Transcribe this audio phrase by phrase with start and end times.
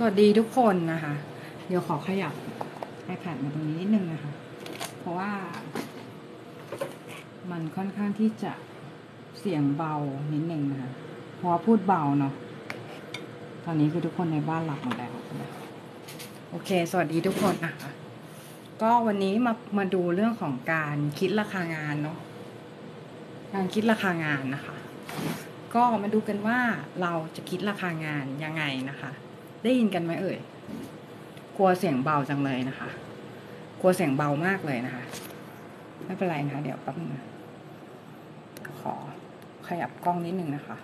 [0.00, 1.14] สวัสดีทุกคนนะคะ
[1.66, 2.34] เดี๋ยวขอขยับ
[3.14, 4.32] iPad มาตรงนี้นิดนึงนะคะ
[4.98, 5.32] เพราะว่า
[7.50, 8.52] มันค่อนข้างที่จะ
[9.38, 9.94] เสียงเบา
[10.32, 10.92] นิดนึงนะคะ
[11.36, 12.32] เพราะพูดเบาเนาะ
[13.64, 15.12] ตอนนี้คือทุกคนในบ้านหลับหมดแล้ว
[16.50, 17.90] โอเค สวัสดีทุกคนนะคะ
[18.82, 22.18] ก็วันนี้มามาดูเรื่องของการคิดราคางานเนาะ
[23.54, 24.76] การคิดราคางานนะคะ
[25.74, 26.58] ก็มาดูกันว่า
[27.00, 29.12] เราจะคิดราคางานยังไงนะคะ
[29.62, 30.38] ได้ยินกันไหมเอ่ย
[31.56, 32.88] กลัวเสียงเบาจังเลยนะคะ
[33.80, 35.04] กลัวเสียงเบามากเลยนะคะ
[36.04, 37.10] ไม่เป็นไรนะคะเดี๋ยวแป๊บนึง
[38.80, 38.94] ขอ
[39.68, 40.76] ขยับกล้องนิดนึงนะคะ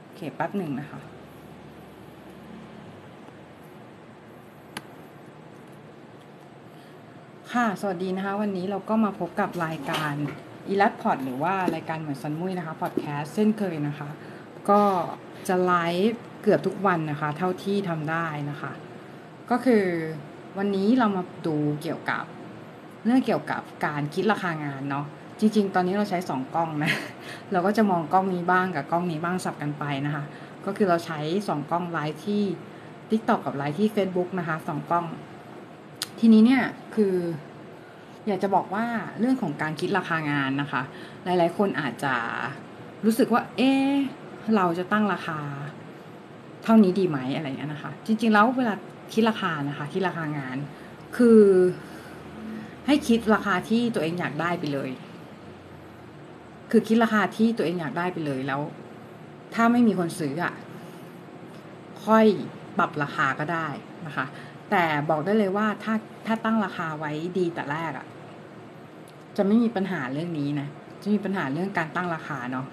[0.00, 1.00] โอเคแป๊บหนึ่งนะคะ
[7.52, 10.14] ค่ะ สวัสดีนะคะ วันนี้เราก็มาพบกับรายการ
[10.68, 14.08] อีลัดพอดหรือว่ารายการเหมือนซันมุ้ยนะคะพอดแคสต์เช่นเคยนะคะ
[14.70, 14.82] ก็
[15.48, 15.74] จะไล
[16.10, 18.72] ฟ์ เกือบทุกวันนะคะ เท่าที่ทำได้นะคะ
[19.50, 19.84] ก็คือ
[20.58, 22.24] วันนี้เรามาดูเกี่ยวกับ
[23.04, 25.06] เรื่องเกี่ยวกับการคิดราคางานเนาะ
[25.40, 26.92] จริง ๆ ตอนนี้เราใช้สองกล้องนะ
[27.52, 30.24] เราก็จะมองกล้องนี้บ้างกับกล้องนี้บ้างสับกันไปนะคะ
[30.66, 32.42] ก็คือเราใช้สองกล้องไลฟ์ที่
[33.10, 35.06] TikTok กับไลฟ์ที่ Facebook นะคะสองกล้อง
[36.20, 36.62] ทีนี้เนี่ย
[36.94, 37.14] คือ
[38.26, 38.86] อยากจะบอกว่า
[39.20, 40.82] เรื่องของการคิดราคางานนะคะ
[41.24, 42.14] หลายๆ คนอาจจะ
[43.04, 43.72] รู้สึกว่า เอ๊
[44.56, 45.40] เราจะตั้งราคา
[46.64, 48.74] เท่านี้ดีไหมอะไรอย่างเงี้ยนะคะ จริง ๆ แล้วเวลา
[49.12, 50.56] คิดราคานะคะคิดราคางาน
[51.16, 51.40] คือ
[52.86, 54.90] ให้คิดราคาที่ตัวเองอยากได้ไปเลย
[56.70, 58.60] คือคิดราคาที่ตัวเองอยากได้ไปเลยแล้ว
[59.54, 60.54] ถ้าไม่มีคนซื้ออะ
[62.04, 62.26] ค่อย
[62.78, 63.68] ปรับราคาก็ได้
[64.06, 64.26] นะคะ
[64.70, 65.94] แต่บอกได้เลยว่าถ้า
[66.26, 68.06] ถ้าตั้งราคาไว้ดีแต่แรกอะ
[69.36, 70.68] จะไม่มีปัญหาเรื่องนี้นะ
[71.02, 72.66] จะมีปัญหาเรื่องการตั้งราคาเนาะ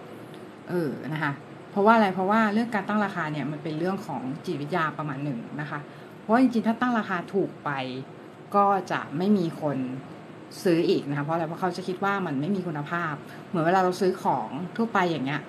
[0.69, 1.33] เออนะคะ
[1.71, 5.79] เพราะว่าอะไรเพราะว่าเรื่องการตั้งราคาเนี่ยมันเป็นเรื่องของจิตวิทยาประมาณหนึ่งนะคะ
[6.19, 7.71] เพราะจริงๆถ้าตั้งราคาถูกไป
[8.55, 9.77] ก็จะไม่มีคน
[10.63, 13.13] ซื้ออีกนะคะเพราะอะไรเพราะเขาจะคิดว่ามันไม่มีคุณภาพ
[13.47, 15.41] เหมือนเวลาเราซื้อของทั่วไปอย่างเงี้ย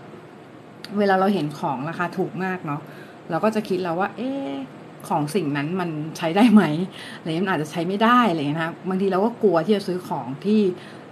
[0.98, 2.80] เวลาเราเห็นของราคาถูกมากเนาะ
[3.30, 4.30] เราก็จะคิดแล้วว่า เอ๊
[5.08, 6.62] ของสิ่งนั้นมันใช้ได้ไหม
[7.18, 10.60] อะไรมันอาจจะใช้ไม่ได้อะไรเงี้ยนะบางทีเราก็กลัวที่จะซื้อของที่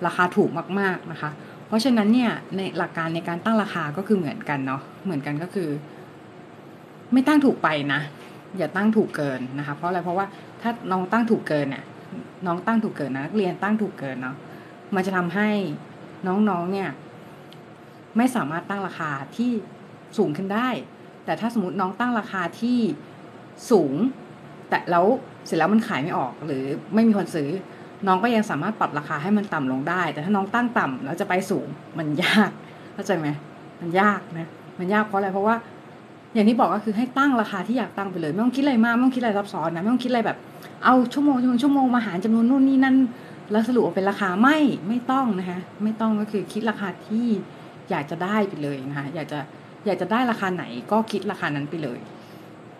[0.07, 1.31] ราคาถูกมากๆนะคะ
[1.69, 5.69] เพราะฉะนั้นเนี่ยในหลักการในการตั้งราคาก็คือเหมือนกันเนาะเหมือนกันก็คือ
[7.13, 8.01] ไม่ตั้งถูกไปนะ
[8.59, 10.27] อย่าตั้งถูกเกินนะคะ เพราะอะไรเพราะว่า
[10.61, 11.85] ถ้าน้องตั้งถูกเกินเนี่ย
[12.47, 14.37] น้องตั้งถูกเกินนะนักเรียนตั้งถูกเกินเนาะ
[14.95, 15.49] มันจะทำให้
[16.27, 16.89] น้องๆเนี่ย
[18.17, 19.51] ไม่สามารถตั้งราคาที่
[20.19, 20.69] สูงขึ้นได้
[21.25, 22.79] แต่ถ้าสมมติน้องตั้งราคาที่
[23.71, 23.95] สูง
[24.69, 25.07] แต่แล้ว
[25.47, 26.65] เสร็จแล้วมันขายไม่ออกหรือ
[26.95, 27.51] ไม่มีคนซื้อ
[28.07, 31.67] น้องก็ยังสามารถปรับราคาให้มันต่ำลงได้ แต่ถ้าน้องตั้งต่ำแล้วจะไปสูง
[31.99, 32.51] มันยาก
[32.95, 33.29] เข้าใจไหม
[33.81, 34.49] มันยากนะ
[34.79, 35.57] มันยากเพราะอะไรเพราะว่า
[36.35, 40.39] อย่างที่บอกก็คือให้ตั้งราคาที่อยากตั้งไปเลยไม่ต้องคิดอะไรมากไม่ต้องคิดอะไรซับซ้อนนะไม่ต้องคิดอะไรแบบ
[40.85, 42.97] เอาชั่วโมงชั่วโมงชั่วโมงมาหารจำนวนนู่นนี่นั่น
[43.51, 47.27] แล้วสรุปเป็นราคาไม่ไม่ต้องนะคะไม่ต้องก็คือคิดราคาที่
[47.91, 49.39] อยากจะได้ไปเลยนะคะอยากจะ
[49.87, 51.99] อยากจะได้ราคาไหนก็คิดราคานั้นไปเลย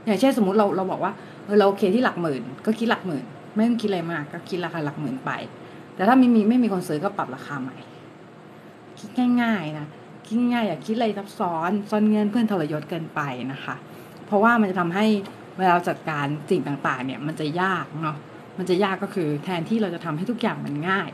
[0.07, 1.13] อย่างเช่นสมมติเราเราบอกว่า
[1.45, 3.25] เออเราโอเคที่หลักหมื่น ก็คิดหลักหมื่น
[3.55, 5.31] ไม่ต้องคิดอะไรมากก็คิดราคาหลักหมื่นไป
[5.95, 7.77] แต่ถ้าไม่มีไม่มีคนซื้อก็ปรับราคาใหม่
[8.99, 9.11] คิด
[9.43, 9.87] ง่ายๆนะ
[10.27, 13.21] คิดง่ายอย่าคิดอะไรซับซ้อนซ่อนเงินเพื่อนทรยศเกินไป
[13.53, 13.75] นะคะ
[14.27, 15.07] เพราะว่ามันจะทำให้
[15.59, 18.17] เวลาจัดการสิ่งต่างๆ เนี่ยมันจะยากเนาะ
[18.59, 21.11] มันจะยากก็คือแทนที่เราจะทำให้ทุกอย่างมันง่าย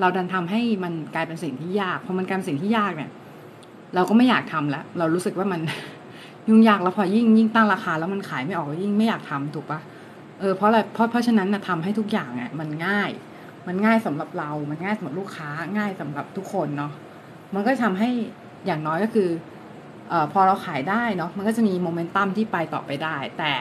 [0.00, 3.10] เราดันทำให้มันกลายเป็นสิ่งที่ยากพอมันกลายเป็นสิ่งที่ยากเนี่ย
[3.94, 5.60] เราก็ไม่อยากทำแล้วเรารู้สึกว่ามัน
[6.48, 9.80] ยุ่งยากแล้วพอยิ่งยิ่งตั้งราคาแล้วมันขายไม่ออกยิ่งไม่อยากทำถูกปะ
[10.46, 13.10] ออเพราะอะไรเพราะเพราะฉะนั้นนะทำให้ทุกอย่างเนี่ยมันง่าย
[13.66, 16.92] มันง่ายสำหรับเรา มันง่ายสำหรับลูกค้าง่ายสำหรับทุกคนเนาะ
[17.54, 18.10] มันก็ทำให้
[18.66, 19.28] อย่างน้อยก็คือ
[20.12, 23.52] อพอเราขายได้เนาะมันก็จะมีโมเมนตัมที่ไปต่อไปได้ แต่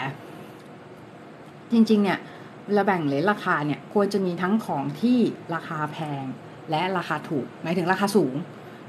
[1.72, 2.20] จริง ๆ เนี่ย
[2.66, 5.20] เวลาแบ่งเลนราคาเนี่ยควรจะมีทั้งของที่
[5.56, 6.24] ราคาแพง
[6.70, 8.36] และราคาถูกหมายถึงราคาสูง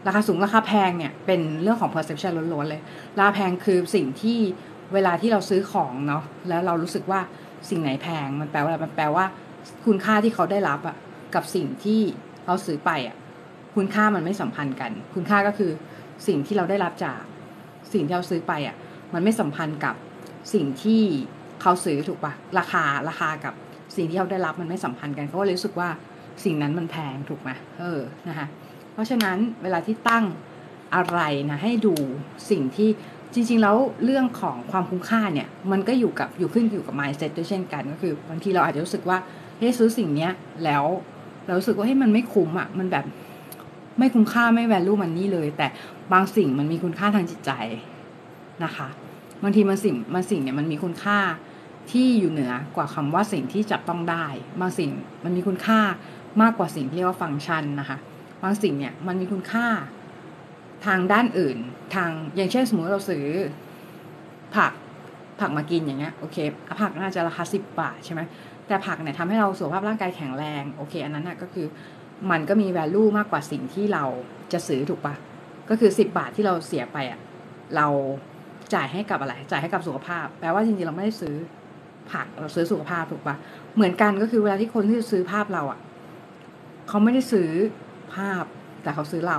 [0.06, 2.82] ราคาสูงราคาแพงเนี่ยเป็นเรื่องของ perception ล้วนๆเลย
[3.18, 4.38] ราคาแพงคือสิ่งที่
[4.94, 7.20] เวลาที่เราซื้อของเนาะแล้วเรารู้สึกว่า
[7.70, 9.24] สิ่งไหนแพงมันแปลว่าอะไรมันแปลว่า
[9.86, 10.96] คุณค่าที่เขาได้รับอะ
[11.34, 12.00] กับสิ่งที่
[12.44, 13.16] เขาซื้อไปอะ
[13.74, 15.70] คุณค่ามันไม่สัมพันธ์กัน คุณค่าก็คือ
[16.26, 17.20] สิ่งที่เราได้รับจาก
[17.92, 18.76] สิ่งที่เราซื้อไปอะ
[19.14, 19.94] มันไม่สัมพันธ์กับ
[20.54, 21.02] สิ่งที่
[21.62, 23.54] เขาซื้อถูกปะราคาราคากับ
[23.96, 25.88] สิ่งที่เขาได้รับมันไม่สัมพันธ์กันเขาก็เลยรู้สึกว่า
[26.44, 27.50] สิ่งนั้นมันแพงถูกไหม
[27.80, 28.46] เออนะคะ
[28.92, 30.24] เพราะฉะนั้นเวลาที่ตั้ง
[30.94, 31.20] อะไร
[31.50, 31.94] นะให้ดู
[32.50, 32.88] สิ่งที่
[33.34, 39.18] จริง ๆ แล้วเรื่องของความคุ้มค่าเนี่ย มันก็อยู่กับอยู่ขึ้นอยู่กับ mindset ด้วยเช่นกัน ก็คือบางทีเราอาจจะรู้สึกว่า
[39.58, 40.32] เฮ้ยซื้อสิ่งเนี้ย
[40.64, 40.84] แล้ว
[41.46, 43.04] เรารู้สึกว่าเฮ้ยมันไม่คุ้มอะมันแบบ
[43.98, 45.66] ไม่คุ้มค่าไม่ value มันนี่เลย แต่
[46.12, 47.50] บางสิ่งมันมีคุณค่าทางจิตใจ
[48.64, 48.88] นะคะ
[49.42, 51.18] บางทีมันสิ่งมันสิ่งเนี่ยมันมีคุณค่า
[51.90, 54.26] ที่อยู่เหนือกว่าคำว่าสิ่งที่จับต้องได้
[54.60, 54.90] บางสิ่ง
[55.24, 55.80] มันมีคุณค่า
[56.42, 57.98] มากกว่าสิ่งที่เรียกว่าฟังก์ชันนะคะ
[58.42, 59.66] บางสิ่งเนี่ยมันมีคุณค่า
[60.84, 61.58] ทางด้านอื่น
[61.94, 63.26] ทางอย่างเช่นสมมติเราซื้อ
[64.56, 64.72] ผัก
[65.40, 66.36] ผักมากินอย่างเงี้ยโอเค
[66.82, 68.20] ผักน่าจะราคาสิบบาทใช่ไหม
[68.66, 71.66] แต่ผักเนี่ยทำให้เราสุขภาพร่างกายแข็งแรงโอเค อันนั้นน่ะก็คือ
[72.30, 74.04] มันก็มี value มากกว่าสิ่งที่เรา
[74.52, 75.14] จะซื้อถูกปะ
[75.70, 77.20] ก็คือสิบบาทที่เราเสียไปอะ
[77.76, 77.86] เรา
[78.74, 81.34] จ่ายให้กับอะไร จ่ายให้กับสุขภาพ แปลว่าจริงๆเราไม่ได้ซื้อ
[82.12, 83.36] ผักเราซื้อสุขภาพถูกปะ
[83.74, 85.78] เหมือนกันก็คือเวลาที่คนที่ซื้อภาพเราอะ
[86.88, 87.48] เขาไม่ได้ซื้อ
[88.14, 88.44] ภาพ
[88.82, 89.38] แต่เขาซื้อเรา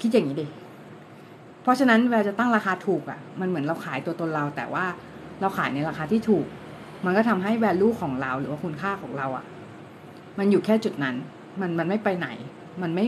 [0.00, 0.46] คิดอย่างนี้ดิ
[1.62, 4.84] เพราะฉะนั้นเวลาจะตั้งราคาถูกอะ มันเหมือนเราขายตัวตนเรา แต่ว่า
[5.40, 6.46] เราขายในราคาที่ถูก
[7.04, 9.44] มันก็ทำให้ value ของเราหรือว่าคุณค่าของเราอะ
[10.38, 11.16] มันอยู่แค่จุดนั้น
[11.60, 12.28] มันมันไม่ไปไหน
[12.82, 13.04] มันไม่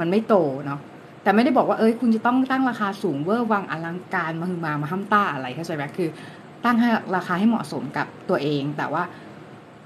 [0.00, 0.34] มันไม่โต
[0.66, 0.80] เนาะ
[1.22, 6.08] แต่ไม่ได้บอกว่าเอ้ยคุณจะต้องตั้งราคาสูงเวอร์วังอลังการมาคือมามาห้ามต้าอะไรเข้าใจไหมคือ
[6.64, 9.02] ตั้งให้ราคาให้เหมาะสมกับตัวเอง แต่ว่า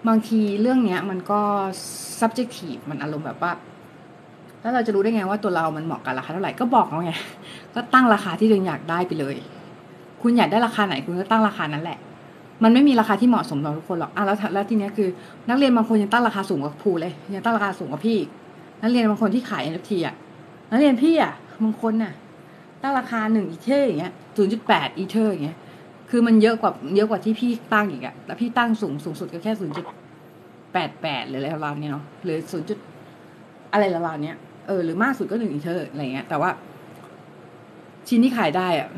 [0.08, 1.40] บางทีเรื่องเนี้ยมันก็
[2.20, 3.52] subjective มันอารมณ์แบบว่า
[4.62, 7.12] แล้วเราจะรู้ได้ไงว่าตัวเรามันเหมาะกับราคาเท่าไหร่ก็บอกเขาไง
[7.74, 9.36] ก็ตั้งราคาที่ตัวเองอยากได้ไปเลย
[10.22, 11.98] คุณอยากได้ราคาไหนคุณก็ตั้งราคานั้นแหละ
[12.62, 15.08] มันไม่มีราคาที่เหมาะสมสำหรับทุกคนหรอกอะแล้วแล้วทีเนี้ยคือ
[15.48, 18.18] นักเรียนบางคนยังตั้งราคาสูงกว่าครูเลยยังตั้งราคาสูงกว่าพี่
[18.82, 20.14] นักเรียนบางคนที่ขาย NFT อะ
[20.70, 21.32] นักเรียนพี่อะ
[21.64, 22.12] บางคนน่ะ
[22.82, 25.58] ตั้งราคาหนึ่งอีเทอร์อย่างเงี้ยศูนย์จุดแปดอีเทอร์อย่างเงี้ย
[26.10, 29.86] คือมันเยอะกว่าเยอะกว่าที่พี่ตั้งอีกอะแล้วพี่ตั้งสูงสูงสุดก็แค่ศูนย์จุด
[30.72, 32.78] แปดแปดหรืออะไรประมาณนี้เนาะหรือศูนย์จุด
[33.72, 34.36] อะไรประมาณเนี้ย
[34.72, 36.50] ออหรือมากสุดก็หนึ่งอีเทอร์อะไรเงี้ย แต่ว่า
[38.08, 38.88] ชิ้นที่ขายได้อะ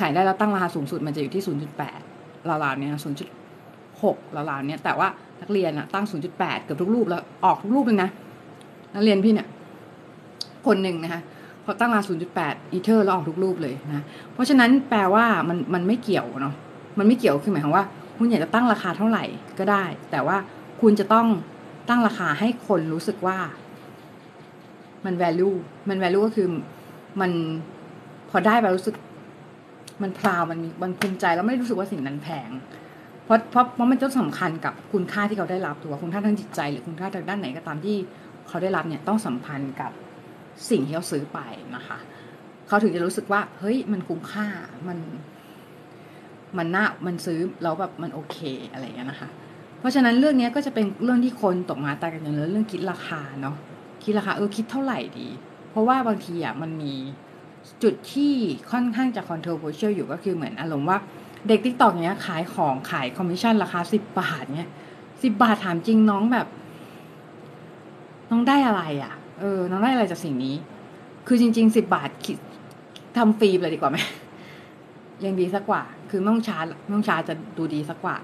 [0.00, 2.00] ขายได้แล้วตั้งราคาสูงสุดมันจะอยู่ที่ศูนย์จุดแปด
[2.48, 3.28] ราวๆเนี้ยศูนย์จุด
[4.02, 5.08] หกราวๆเนี้ยแต่ว่า
[5.40, 8.10] นักเรียนอะตั้งศูนย์จุดแปดเกือบทุกรูปแล้วออกทุกรูปเลยนะ
[8.94, 9.48] นักเรียนพี่เนี่ย
[10.66, 11.20] คนหนึ่งนะคะ
[11.62, 12.04] เขาตั้งราคา
[12.38, 16.54] 0.8อีเทอร์แล้วออกทุกรูปเลยนะเพราะฉะนั้นแปลว่ามันมันไม่เกี่ยวเนาะ
[16.98, 17.84] มันไม่เกี่ยวคือหมายความว่า
[18.16, 19.24] คุณอยากจะตั้งราคาเท่าไหร่
[19.58, 20.36] ก็ได้ แต่ว่า
[20.80, 21.26] คุณจะต้อง
[21.88, 23.38] ตั้งราคาให้คนรู้สึกว่า
[25.04, 25.56] มัน value
[25.88, 26.48] มัน value ก็คือ
[27.20, 27.30] มัน
[28.30, 28.96] พอได้ไปรู้สึก
[30.02, 32.50] มันพราวมันมีมันภูมิใจแล้วไม่รู้สึกว่าสิ่งนั้นแพง
[33.24, 37.96] เพราะเพราะเพราะมันจะสำคัญกับคุณค่าที่เขาได้รับตัวคุณค่าทางจิตใจ หรือคุณค่าทางด้านไหนก็ตามที่
[38.48, 39.92] เขาได้รับเนี่ยต้องสัมพันธ์กับ
[40.70, 41.38] สิ่งที่เขาซื้อไป
[41.76, 41.98] นะคะ
[42.68, 44.46] เขาถึงจะรู้สึกว่า เฮ้ย มันคุ้มค่า
[44.88, 44.98] มัน
[46.58, 48.38] มันน่ามันซื้อแล้วแบบมันโอเค
[48.72, 49.28] อะไรอย่างเงี้ยนะคะ
[49.78, 53.56] เพราะฉะนั้นเรื่องนี้ก็จะเป็นเรื่องที่คนตกม้าตายกันอย่างเรื่องคิดราคาเนาะ
[54.04, 55.28] คิดราคาเออคิดเท่าไหร่ดี
[55.70, 56.94] เพราะว่าบางทีอะมันมี
[57.82, 58.32] จุดที่
[58.72, 60.98] ค่อนข้างจะ controversial อยู่ก็คือเหมือนอารมณ์ว่า
[61.48, 64.70] เด็ก TikTok เนี้ยขายของขายคอมมิชชั่นราคาสิบบาทเนี้ย
[65.22, 66.46] สิบบาทถามจริงน้องแบบ
[68.30, 70.54] น้องได้อะไรอะ เออ น้องได้อะไรจากสิ่งนี้
[71.26, 72.38] คือจริงๆสิบบาทคิด
[73.16, 73.98] ทำฟรีเลยดีกว่าไหม
[75.24, 78.16] ยังดีซะกว่า คือไม่ต้องชาร์จไม่ต้องชาร์จจะดูดีซะกว่า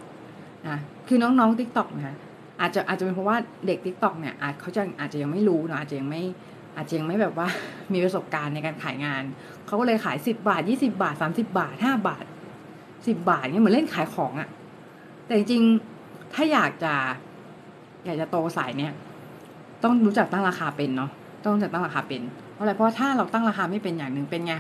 [0.68, 2.16] นะคือน้องๆ TikTok นะคะ
[2.60, 3.36] อาจจะอาจจะเป็นเพราะว่า
[3.66, 6.22] เด็ก TikTok เนี่ยอาจเขาจะอาจจะยังไม่รู้เนาะอาจจะยังไม่
[6.76, 7.48] อาจจะยังไม่แบบว่า
[7.92, 9.22] มีประสบการณ์ในการขายงาน
[9.66, 12.24] เขาก็เลยขายสิบบาทยี่สิบบาทสามสิบบาทห้าบาท
[13.06, 14.48] สิบบาทเนี่ยเหมือนเล่นขายของอะ
[15.26, 15.62] แต่จริง
[16.34, 16.94] ถ้าอยากจะ
[18.04, 18.92] อยากจะโตสายเนี่ย
[19.82, 21.10] ต้องรู้จักตั้งราคาเป็นเนาะ
[21.42, 22.22] ต้องรู้จักตั้งราคาเป็น
[22.52, 24.54] เพราะอะไรเพราะถ้าเราตั้งราคาไม่เป็นอย่างหนึ่งเป็นไง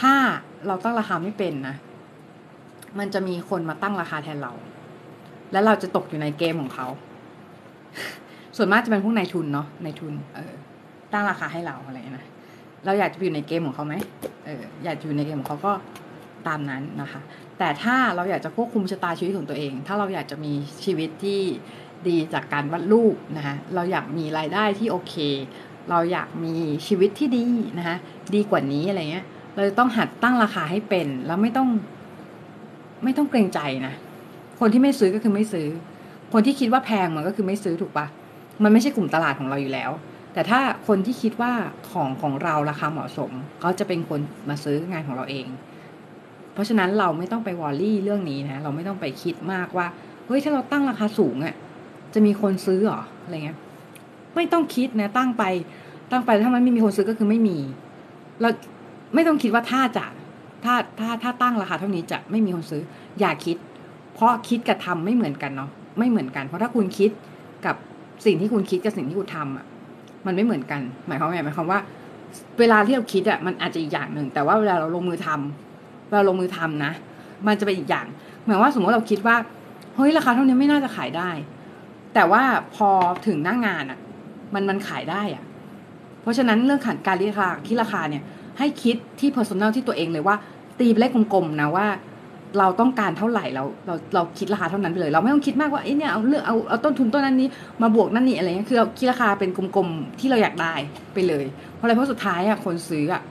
[0.00, 0.14] ถ้า
[0.66, 1.76] เราตั้งราคาไม่เป็นนะ
[2.98, 4.52] มันจะมีคนมาตั้งราคาแทนเรา
[5.52, 6.86] แล้วเราจะตกอยู่ในเกมของเขา
[8.56, 10.52] ส่วนมากจะเป็นพวกนายทุนเนาะนายทุน เออ
[11.12, 12.26] ตั้งราคาให้เราอะไรนะ
[12.84, 13.94] เราอยากจะอยู่ในเกมของเขาไหม
[14.44, 15.72] เอออยากอยู่ในเกมของเขาก็
[16.46, 17.20] ตามนั้นนะคะ
[17.58, 20.52] แต่ถ้าเราอยากจะควบคุมชะตาชีวิตของตัวเอง ถ้าเราอยากจะมี
[20.84, 21.40] ชีวิตที่
[22.08, 25.14] ดีจากการวาดรูปนะคะเราอยากมีรายได้ที่โอเค
[25.90, 26.54] เราอยากมี
[26.86, 27.46] ชีวิตที่ดี
[27.78, 27.96] นะคะ
[28.34, 31.68] ดีกว่านี้อะไรเงี้ย เราต้องหัดตั้งราคาให้เป็น แล้วไม่ต้อง
[33.04, 33.94] ไม่ต้องเกรงใจนะ
[34.60, 35.68] คนที่ไม่ซื้อก็คือไม่ซื้อ
[36.32, 38.06] คนที่คิดว่าแพงมันก็คือไม่ซื้อถูกปะ
[38.62, 39.90] มันไม่ใช่กลุ่มตลาดของเราอยู่แล้ว
[40.34, 41.52] แต่ถ้าคนที่คิดว่า
[41.90, 43.30] ของของเราราคาเหมาะสม
[43.60, 45.46] เขาจะเป็นคนมาซื้องานของเราเอง
[46.52, 49.86] เพราะฉะนั้นเราไม่ต้องไปวอรี่เรื่องนี้นะ เราไม่ต้องไปคิดมากว่า
[50.26, 51.54] เฮ้ยถ้าเราตั้งราคาสูงอะ่ะ
[52.14, 53.58] จะมีคนซื้อหรออะไรเงี้ย
[54.34, 55.44] ไม่ต้องคิดนะ ตั้งไป
[56.10, 57.58] ตั้งไปถ้ามันไม่มีคนซื้อก็คือไม่มี
[58.40, 58.48] เรา
[59.14, 60.06] ไม่ต้องคิดว่าถ้าจะ
[60.64, 62.82] ถ้าถ้าถ้าตั้งราคาเท่านี้จะไม่มีคนซื้อ
[63.20, 63.56] อย่าคิด
[64.14, 67.10] เพราะคิดกับทำไม่เหมือนกันเนาะไม่เหมือนกัน เพราะถ้าคุณคิด
[67.66, 67.76] กับ
[68.26, 69.64] สิ่งที่คุณคิดกับสิ่งที่คุณทำอะ
[70.26, 71.80] มันไม่เหมือนกัน หมายความว่าหมายความว่า
[72.58, 76.92] เวลาที่เราคิดอะมันอาจจะอีกอย่างหนึ่งแต่ว่าเวลาเราลงมือทำเราลงมือทำนะ
[77.46, 78.06] มันจะเป็นอีกอย่าง
[78.44, 79.36] หมือนว่าสมมติเราคิดว่า
[79.96, 81.30] เฮ้ยราคาเท่านี้ไม่น่าจะขายได้
[82.14, 82.42] แต่ว่า
[82.74, 82.90] พอ
[83.26, 83.98] ถึงหน้างานอะ
[84.54, 85.44] มันมันขายได้อะ
[86.22, 88.22] เพราะฉะนั้นเรื่องขันการคิดราคาคิดราคาเนี่ย
[88.58, 90.36] ให้คิดที่ personal ที่ตัวเองเลยว่า
[90.78, 91.86] ตีเป็นเลขกลมๆนะว่า
[92.58, 97.48] เราต้องการเท่าไหร่เราเราเราคิดราคาเท่านั้นไปเลย เราไม่ต้องคิดมากว่าไอ้เนี่ยเอาเลือกเอาเอาต้นทุนต้นนั้นนี้
[97.82, 100.74] มาบวกนั่นนี่อะไรเงี้ยคือเราคิดราคาเป็นกลมๆที่เราอยากได้
[101.14, 103.22] ไปเลย เพราะอะไรเพราะสุดท้ายอะคนซื้ออะ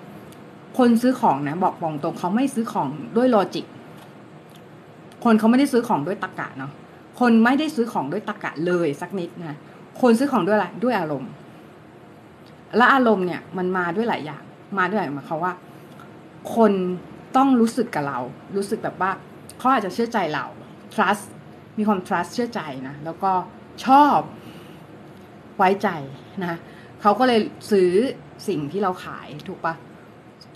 [0.77, 3.65] คนซื้อของนะบอกบอกตรงเขาไม่ซื้อของด้วยลอจิก
[5.23, 6.71] คนเขาไม่ได้ซื้อของด้วยตรรกะเนาะ
[7.19, 9.57] คนไม่ได้ซื้อของด้วยตรรกะเลยสักนิดนะ
[10.01, 11.31] คนซื้อของด้วยอะไรด้วยอารมณ์
[12.77, 14.41] และอารมณ์เนี่ย มันมาด้วยหลายอย่าง
[14.77, 15.53] มาด้วยหลายอย่างเขาว่า
[16.55, 16.71] คน
[17.37, 18.19] ต้องรู้สึกกับเรา
[18.55, 19.11] รู้สึกแบบว่า
[19.57, 20.45] เขาอาจจะเชื่อใจเรา
[20.93, 21.25] trust
[21.77, 23.31] มีความ trust เชื่อใจนะ แล้วก็
[23.85, 24.17] ชอบ
[25.57, 25.89] ไว้ใจ
[26.41, 26.59] นะ
[27.01, 27.39] เขาก็เลย
[27.71, 27.91] ซื้อ
[28.47, 29.73] สิ่งที่เราขายถูกปะ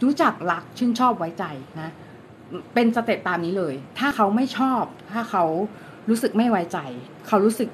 [0.03, 1.45] รู้จักรักชื่นชอบไว้ใจ
[1.81, 1.89] นะ
[2.73, 5.43] เป็นสเต็ปตามนี้เลย ถ้าเขาไม่ชอบ ถ้าเขา
[6.09, 6.79] รู้สึกไม่ไว้ใจ
[7.27, 7.69] เขารู้สึก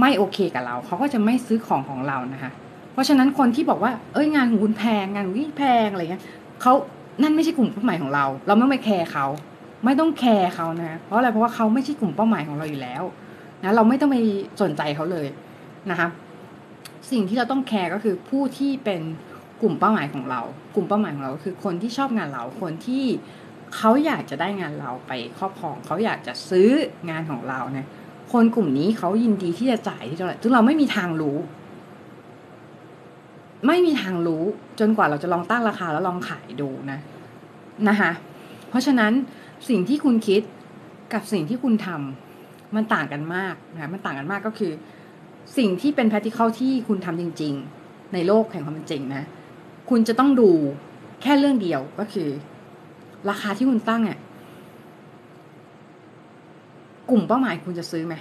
[0.00, 2.50] ไม่โอเคกับเรา เขาก็จะไม่ซื้อของของเรานะคะ
[2.92, 6.22] เพราะฉะนั้นคนที่บอกว่า เอ้ยงานของคุณแพงงานของแพงอะไรเงี้ย
[6.62, 6.72] เขา
[7.22, 9.26] นั่นไม่ใช่กลุ่มเป้าหมายของเรา เราไม่ไปแคร์เขา
[9.84, 13.02] ไม่ต้องแคร์เขานะ เพราะอะไรเพราะว่าเขาไม่ใช่กลุ่มเป้าหมายของเราอยู่แล้ว
[13.62, 14.16] นะเราไม่ต้องไป
[14.62, 15.26] สนใจเขาเลย
[15.90, 16.08] นะคะ
[17.10, 19.02] สิ่งที่เราต้องแคร์ก็คือผู้ที่เป็น
[19.62, 20.40] กลุ่มเป้าหมายของเรา
[20.74, 23.04] กลุ่มเป้าหมายของเราคือคนที่ชอบงานเรา คนที่
[23.76, 26.70] เขาอยากจะได้งานเราไปครอบครอง เขาอยากจะซื้อ
[27.10, 27.86] งานของเราเนี่ย
[28.32, 31.36] คนกลุ่มนี้เขายินดีที่จะจ่ายที่เท่าไหร่ซึ่งเราไม่มีทางรู้
[33.66, 34.44] ไม่มีทางรู้
[34.80, 36.98] จนกว่าเราจะลองตั้งราคาแล้วลองขายดูนะ
[37.88, 38.10] นะคะ
[38.68, 39.12] เพราะฉะนั้น
[39.68, 40.42] สิ่งที่คุณคิด
[41.12, 44.72] กับสิ่งที่คุณทำมันต่างกันมากนะมันต่างกันมากก็คือ
[45.58, 49.24] สิ่งที่เป็น practical ที่คุณทำจริง ๆ ในโลกแห่งความเป็นจริงนะ
[49.90, 50.50] คุณจะต้องดู
[51.22, 52.28] แค่เรื่องเดียวก็คือ
[53.30, 54.18] ราคาที่คุณตั้งอะ
[57.10, 58.14] กลุ่มเป้าหมายคุณจะซื้อไหม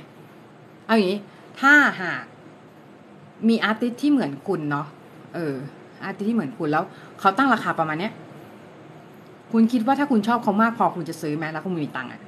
[0.86, 1.20] เอาอย่างนี้
[1.60, 2.24] ถ้าหาก
[3.48, 4.88] มีอาร์ติสที่เหมือนคุณเนาะ
[5.36, 5.56] เออ
[6.04, 6.84] อาร์ติที่เหมือนคุณแล้ว
[7.20, 8.14] เขาตั้งราคาประมาณเนี้ย
[9.52, 12.22] คุณคิดว่าถ้าคุณชอบเขามากพอคุณจะซื้อไหมแล้วคุณมีตังค์อะ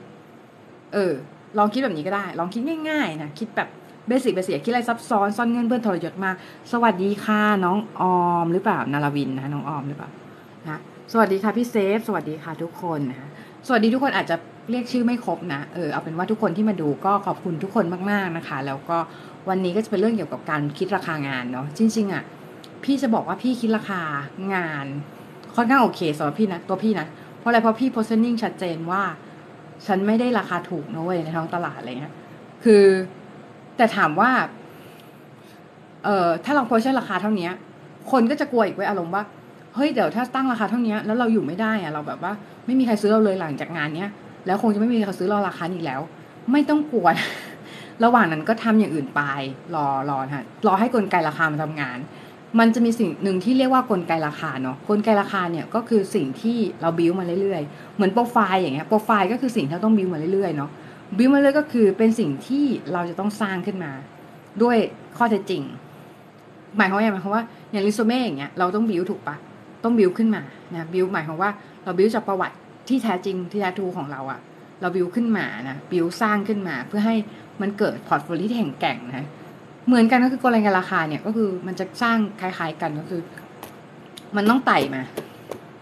[0.94, 1.14] เออ
[1.58, 3.70] ลองคิดแบบนี้ก็ได้ ลองคิดง่ายๆนะคิดแบบ
[4.08, 6.36] เบสิกเบสิกคิดอะไรซับซ้อนซ่อนเงินเพื่อนทรยศมาก
[6.72, 10.10] สวัสดีค่ะน้องออมหรือเปล่านาราวินนะน้องออมหรือเปล่า
[10.66, 10.80] นะ
[11.12, 13.30] สวัสดีค่ะพี่เซฟ สวัสดีค่ะทุกคนนะ
[13.68, 14.36] สวัสดีทุกคนอาจจะ
[14.70, 18.98] เรียกชื่อไม่ครบนะเออเอาเป็นว่าทุกคนที่มาดูก็ขอบคุณทุกคนมากๆนะคะ แล้วก็
[19.50, 22.24] วันนี้ก็จะเป็นเรื่องเกี่ยวกับการคิดราคางานเนาะจริงๆอะ
[22.84, 24.02] พี่จะบอกว่าพี่คิดราคา
[24.56, 24.86] งาน
[25.56, 27.08] ค่อนข้างโอเคสำหรับพี่นะตัวพี่นะ
[27.40, 29.02] เพราะอะไรเพราะพี่ positioning ชัดเจนว่า
[29.88, 32.14] ฉันไม่ได้ราคาถูกนะเว้ยในท้องตลาดอะไรเงี้ย
[32.64, 32.84] คือ
[33.78, 34.30] แต่ถามว่า
[36.04, 37.50] เอ่อถ้าเราโพสต์ราคาเท่านี้
[38.12, 39.24] คนก็จะกลัวอีกไว้อารมณ์ว่า
[39.76, 42.34] เฮ้ยเดี๋ยวถ้าตั้งราคาเท่านี้แล้วเราอยู่ไม่ได้อะเราแบบว่า
[42.66, 44.10] ไม่มีใครซื้อเราเลยหลังจากงานเนี้ย
[44.46, 46.02] แล้วคงจะไม่มีใครซื้อเราราคานี้แล้ว
[46.52, 47.08] ไม่ต้องกลัว
[48.04, 49.22] ระหว่างนั้นก็ทำอย่างอื่นไป
[49.76, 51.98] รอรอนะรอให้กลไกราคามันทำงาน
[52.60, 60.70] มันจะมีสิ่งหนึ่งที่เรียกว่ากลไกราคาเนาะกลไกราคาเนี่ยก็คือสิ่งที่เราบิวมาเรื่อยๆ เหมือนโปรไฟล์อย่างเงี้ยโปรไฟล์ก็คือสิ่งที่เราต้องบิวมาเรื่อยๆเนาะ
[61.18, 63.92] บิวมาเลยก็คือเป็นสิ่งที่เราจะต้องสร้างขึ้นมา
[64.62, 64.78] ด้วย
[65.18, 65.64] ข้อเท็จจริง
[66.78, 69.36] หมายความว่าหมายความว่าอย่างลิโซเม่อย่างเงี้ยเราต้องบิวถูกปะ
[69.84, 70.42] ต้องบิวขึ้นมา
[70.74, 71.52] นะบิวหมายความว่า
[71.84, 72.56] เราบิวจากประวัติ
[72.88, 74.40] ที่แท้จริงที่แท้ true ของเราอะ
[74.82, 77.16] เรา build ขึ้นมานะ build สร้างขึ้นมาเพื่อให้
[77.62, 79.26] มันเกิด portfolio ที่แข็งแกร่งนะ
[79.90, 83.22] เหมือนกันก็คือกลไกราคาเนี่ยก็คือมันจะสร้างคล้ายๆกันก็คือ
[84.36, 85.02] มันต้องไต่มา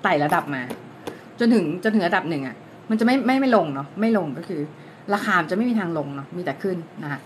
[0.03, 0.61] ไต่ระดับมา
[1.39, 2.55] จนถึงจนถึงระดับหนึ่งอะ
[2.89, 4.61] มันจะไม่ไม่ไม่ลงเนาะไม่ลงก็คือ
[5.13, 7.19] ราคาจะไม่มีทางลงเนาะมีแต่ขึ้นนะคะ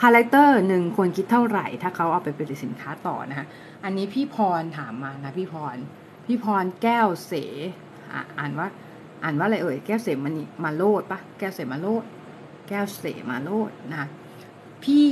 [0.00, 3.46] character หนึ่งควรคิดเท่าไหร่ ถ้าเขาเอาไปผลิตสินค้าต่อนะคะ
[3.84, 5.76] อันนี้พี่พรถามมานะพี่พร
[6.26, 7.32] พี่พรแก้วเส
[8.12, 8.68] อ่าอ่านว่า
[9.22, 12.04] อ่านว่าอะไรเอ่ยแก้วเสมานีมาโลดปะแก้วเสมาโลด
[12.68, 14.08] แก้วเสมาโลดนะคะ
[14.84, 15.10] พี่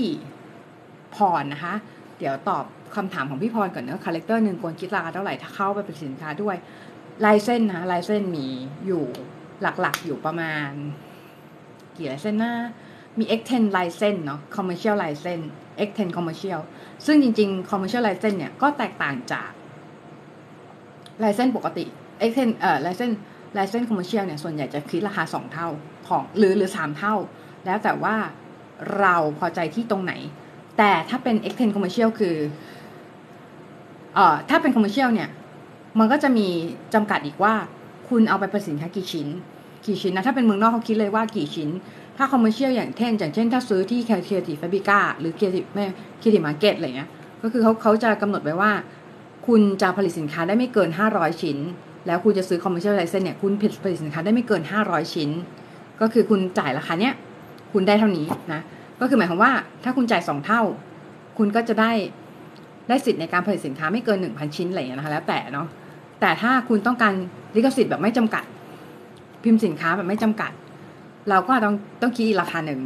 [1.17, 1.75] พรนะคะ
[2.19, 2.65] เดี๋ยวตอบ
[2.97, 6.57] คำถามของพี่พรก่อนเนอะ character หนึ่งควรคิดราคาเท่าไหร่ถ้าเขาไปเป็นสินค้าด้วย
[7.25, 8.47] ลายเส้นนะลายเส้นมี
[8.87, 9.05] อยู่
[9.63, 10.71] หลักๆอยู่ประมาณ
[11.97, 12.55] กี่ลายเส้นนะ
[13.19, 15.41] มี X10 ลายเส้นเนาะ commercial ลายเส้น
[15.89, 16.61] X10 commercial
[17.07, 19.51] ซึ่งจริงๆ commercial ลายเส้นเนี่ยก็แตกต่างจาก
[21.23, 21.85] ลายเส้นปกติ
[22.31, 23.11] X10 เอ่อลายเส้น
[23.57, 25.69] ลายเส้น commercial เนี่ยส่วนใหญ่จะคิดราคาสองเท่า
[26.09, 27.15] ของหรือหรือสามเท่า
[27.67, 28.17] แล้วแต่ว่า
[29.01, 30.13] เราพอใจที่ตรงไหน
[30.79, 32.37] แต่ถ้าเป็น X10 commercial คือ
[34.15, 35.29] เอ่อถ้าเป็น commercial เนี่ย
[35.99, 36.49] มันก็จะมี
[36.95, 37.55] จำกัดอีกว่า
[38.09, 39.29] คุณเอาไปผลิตสินค้ากี่ชิ้น
[39.87, 41.69] กี่ชิ้นนะ ถ้าเป็นเมืองนอกเขาคิดเลยว่ากี่ชิ้น
[42.17, 45.85] ถ้า commercial อย่างเช่นอย่างเช่น ถ้าซื้อที่ Creative Fabrica หรือ Creative ไม่
[46.21, 47.09] Creative Market อะไรเงี้ย
[47.43, 48.73] ก็คือเขาเขาจะกำหนดไว้ว่า
[49.47, 51.59] คุณจะผลิตสินค้าได้ไม่เกิน 500 ชิ้น
[52.07, 55.31] แล้วคุณจะซื้อ commercial license เนี่ย คุณผลิตสินค้าได้ไม่เกิน 500 ชิ้น
[56.01, 57.15] ก็คือคุณจ่ายราคาเนี้ย
[57.73, 58.61] คุณได้เท่านี้นะ
[59.03, 59.53] ก็คือหมายความว่า
[59.85, 60.63] ถ้าคุณจ่าย2เท่า
[61.39, 61.93] คุณก็จะได้
[62.89, 65.67] ได้สิทธิ์ในการผลิตสินค้าไม่เกิน1,000ชิ้นอะไรอย่างเงี้ยนะคะ แล้วแต่เนาะ
[66.21, 67.15] แต่ถ้าคุณต้องการ
[67.57, 68.45] ลิขสิทธิ์แบบไม่จำกัด
[69.45, 70.53] พิมพ์สินค้าแบบไม่จำกัด
[71.31, 72.81] เราก็ต้องต้องคิดอีกราคาหนึ่ง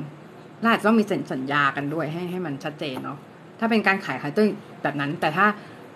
[0.64, 3.18] น่าจะต้องมีสัญญากันด้วยให้ให้มันชัดเจนเนาะ
[3.58, 5.46] ถ้าเป็นการขาย character แบบนั้น แต่ถ้า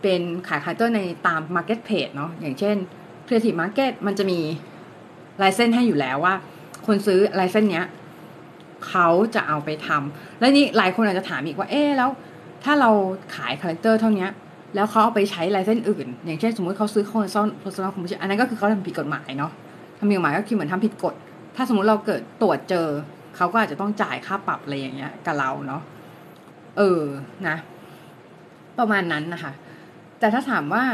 [0.03, 2.77] เป็นขายคารคเตอร์ในตาม Market Page เนาะอย่างเช่น
[3.27, 4.39] Creative Market มันจะมี
[5.43, 6.35] license ให้อยู่แล้วว่า
[6.87, 7.87] คนซื้อลายเส้นเนี้ย
[8.89, 12.11] เขาจะเอาไปทำแล้วนี่หลายคนอาจจะถามอีกว่าเอ๊แล้ว
[12.65, 12.91] ถ้าเรา
[13.37, 14.27] ขายคาแรคเตอร์เท่านี้
[14.75, 19.53] แล้วเขาเอาไปใช้ลายเส้นอื่น อย่างเช่นสมมติเขาซื้อโคนซ่อนโซ่อคอมมิชชั่นอันนั้นก็คือเขาทำผิดกฎหมายเนาะ
[19.99, 21.15] ทำผิดกฎหมายก็คือเหมือนทำผิดกฎ
[21.57, 22.87] ถ้าสมมติเราเกิดตรวจเจอ
[23.37, 25.83] เขาก็อาจจะต้องจ่ายค่าปรับอะไรอย่างเงี้ยกับเราเนาะ
[26.79, 27.03] เออ
[27.49, 27.57] นะ
[28.79, 29.53] ประมาณนั้นนะคะ
[30.19, 30.85] แต่ถ้าถามว่า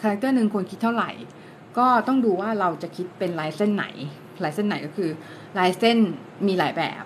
[0.00, 1.10] คาแรคเตอร์หนึ่งควรคิดเท่าไหร่
[1.78, 3.86] ก็ต้องดูว่าเราจะคิดเป็น license ไหน
[4.44, 5.10] license ไหนก็คือ
[5.58, 5.98] license
[6.46, 7.04] มีหลายแบบ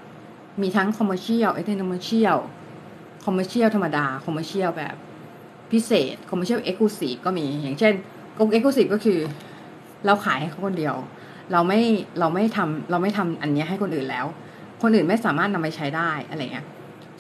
[0.62, 4.95] มีทั้ง commercial extend commercial commercial ธรรมดา commercial แบบ
[5.73, 7.95] พิเศษ commercial exclusive ก็มีอย่างเช่น
[8.47, 9.19] exclusive ก็คือ
[10.07, 10.95] เราขายให้เขาคนเดียว
[11.52, 11.80] เราไม่
[12.21, 14.26] เราไม่ทำเราไม่ทำอันนี้ให้คนอื่นแล้ว
[14.83, 16.66] คนอื่นไม่สามารถนำไปใช้ได้อะไรเงี้ย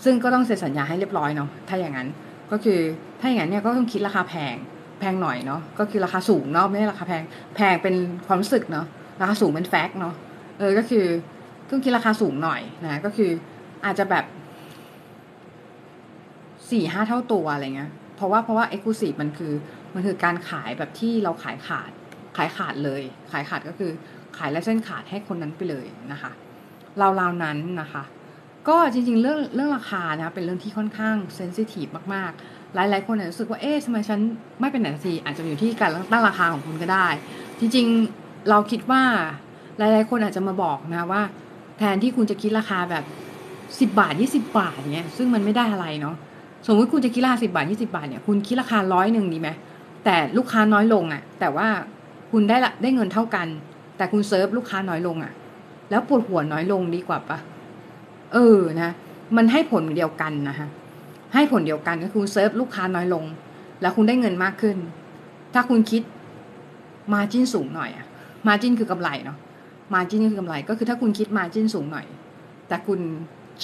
[0.04, 2.08] ซึ่งก็ต้องเซ็นสัญญาให้เรียบร้อยเนาะถ้าอย่างนั้น
[2.52, 2.80] ก็คือ
[3.20, 4.54] ถ้าอย่างนั้นเนี่ยก็ต้องคิดราคาแพง
[5.00, 7.22] แพงหน่อยเนาะก็คือราคาสูงเนาะไม่ใช่ราคาแพง
[7.56, 7.94] แพงเป็น
[8.26, 8.86] ความรู้สึกเนาะ
[9.20, 10.14] ราคาสูงเป็น fact เนาะ
[10.58, 11.04] เออก็คือ
[11.70, 13.30] ต้องคิดราคาสูงหน่อยนะ ก็คือ
[13.84, 14.24] อาจจะแบบ
[16.70, 19.52] สี่ห้าเท่าตัวอะไรเงี้ย เพราะว่าเพราะว่า exclusive มันคือ
[19.94, 21.90] มันคือการขายแบบที่เราขายขาด
[22.36, 23.90] ขายขาดเลย ขายขาดก็คือ
[24.36, 26.32] ขาย license ขาดให้คนนั้นไปเลยนะคะ
[27.20, 28.04] ราวๆนั้นนะคะ
[28.68, 34.20] ก็จริงๆเรื่องเรื่องราคานะเป็นเรื่องที่ค่อนข้างเซนซิทีฟมากๆ หลายๆคนอาจจะรู้สึกว่าเอ๊ะทำไมฉัน
[34.60, 37.06] ไม่เป็นไหนทีอาจจะอยู่ที่การตั้งราคาของคุณก็ได้
[37.60, 39.02] จริงๆเราคิดว่า
[39.78, 41.22] หลายๆคนอาจจะมาบอกนะว่า
[41.80, 43.04] แทนที่คุณจะคิดราคาแบบ
[43.80, 46.16] สิบาทยี่สิบาทเนี้ยซึ่งมันไม่ได้อะไรเนาะ
[46.66, 49.48] สมมติคุณจะคิดราคาสิบาทยี่สิบาทเนี่ยคุณคิดราคาร้อยหนึ่งดีไหม
[50.04, 51.68] แต่ลูกค้าน้อยลงอะ่ะ แต่ว่า
[52.32, 53.46] คุณได้ละได้เงินเท่ากัน
[53.96, 55.32] แต่คุณเซิร์ฟลูกค้าน้อยลงอะ่ะ
[55.90, 57.38] แล้วปวดหัวน้อยลงดีกว่าปะ
[58.32, 58.90] เออนะ
[59.36, 60.68] มันให้ผลเดียวกันนะคะ
[61.34, 63.24] ให้ผลเดียวกันก็คือเซิร์ฟลูกค้าน้อยลง
[63.80, 64.76] แล้วคุณได้เงินมากขึ้น
[65.54, 66.02] ถ้าคุณคิด
[67.12, 68.06] margin สูงหน่อยอะ
[68.46, 69.38] margin คือกำไรเนาะ
[69.94, 72.06] margin คือกำไร ก็คือถ้าคุณคิด margin สูงหน่อย
[72.68, 73.00] แต่คุณ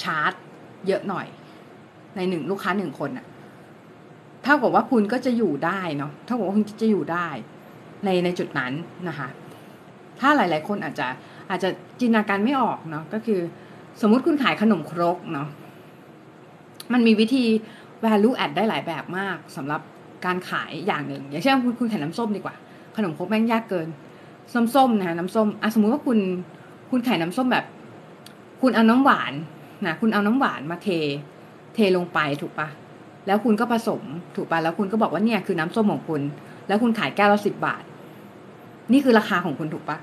[0.01, 0.33] ชาร์จ
[0.87, 1.27] เยอะหน่อย
[2.15, 3.25] ในหนึ่งลูกค้าหนึ่งคนอะ
[4.43, 7.27] เท่ากับว่าคุณก็จะอยู่ได้เนาะเท่ากับว่าคุณจะอยู่ได้
[8.05, 8.73] ในในจุดนั้น
[9.07, 9.27] นะคะ
[10.19, 11.07] ถ้าหลาย ๆ คนอาจจะ
[11.49, 13.39] อาจจะจินตนาการไม่ออกเนาะก็คือ
[14.01, 15.47] สมมุติคุณขายขนมครกเนาะ
[16.93, 17.45] มันมีวิธี
[18.03, 19.81] value add ได้หลายแบบมากสำหรับ
[20.25, 22.55] การขายอย่างหนึ่ง อย่างเช่นคุณคุณขายน้ำส้มดีกว่า
[22.97, 23.87] ขนมครกแม่งยากเกิน
[24.53, 26.19] ส้มๆนะน้ำส้มอะสมมุติว่าคุณ
[26.91, 27.65] คุณขายน้ำส้มแบบ
[28.61, 29.33] คุณเอาน้ำหวาน
[29.85, 30.87] นะคุณเอาน้ำหวานมาเท
[31.73, 32.67] เทลงไปถูกปะ
[33.27, 34.01] แล้วคุณก็ผสม
[34.35, 36.21] ถูกปะแล้วคุณก็บอกว่าเนี่ยคือน้ำส้มของคุณ
[36.67, 37.83] แล้วคุณขายแก้วละสิบบาท
[38.91, 39.97] นี่คือราคาของคุณถูกปะ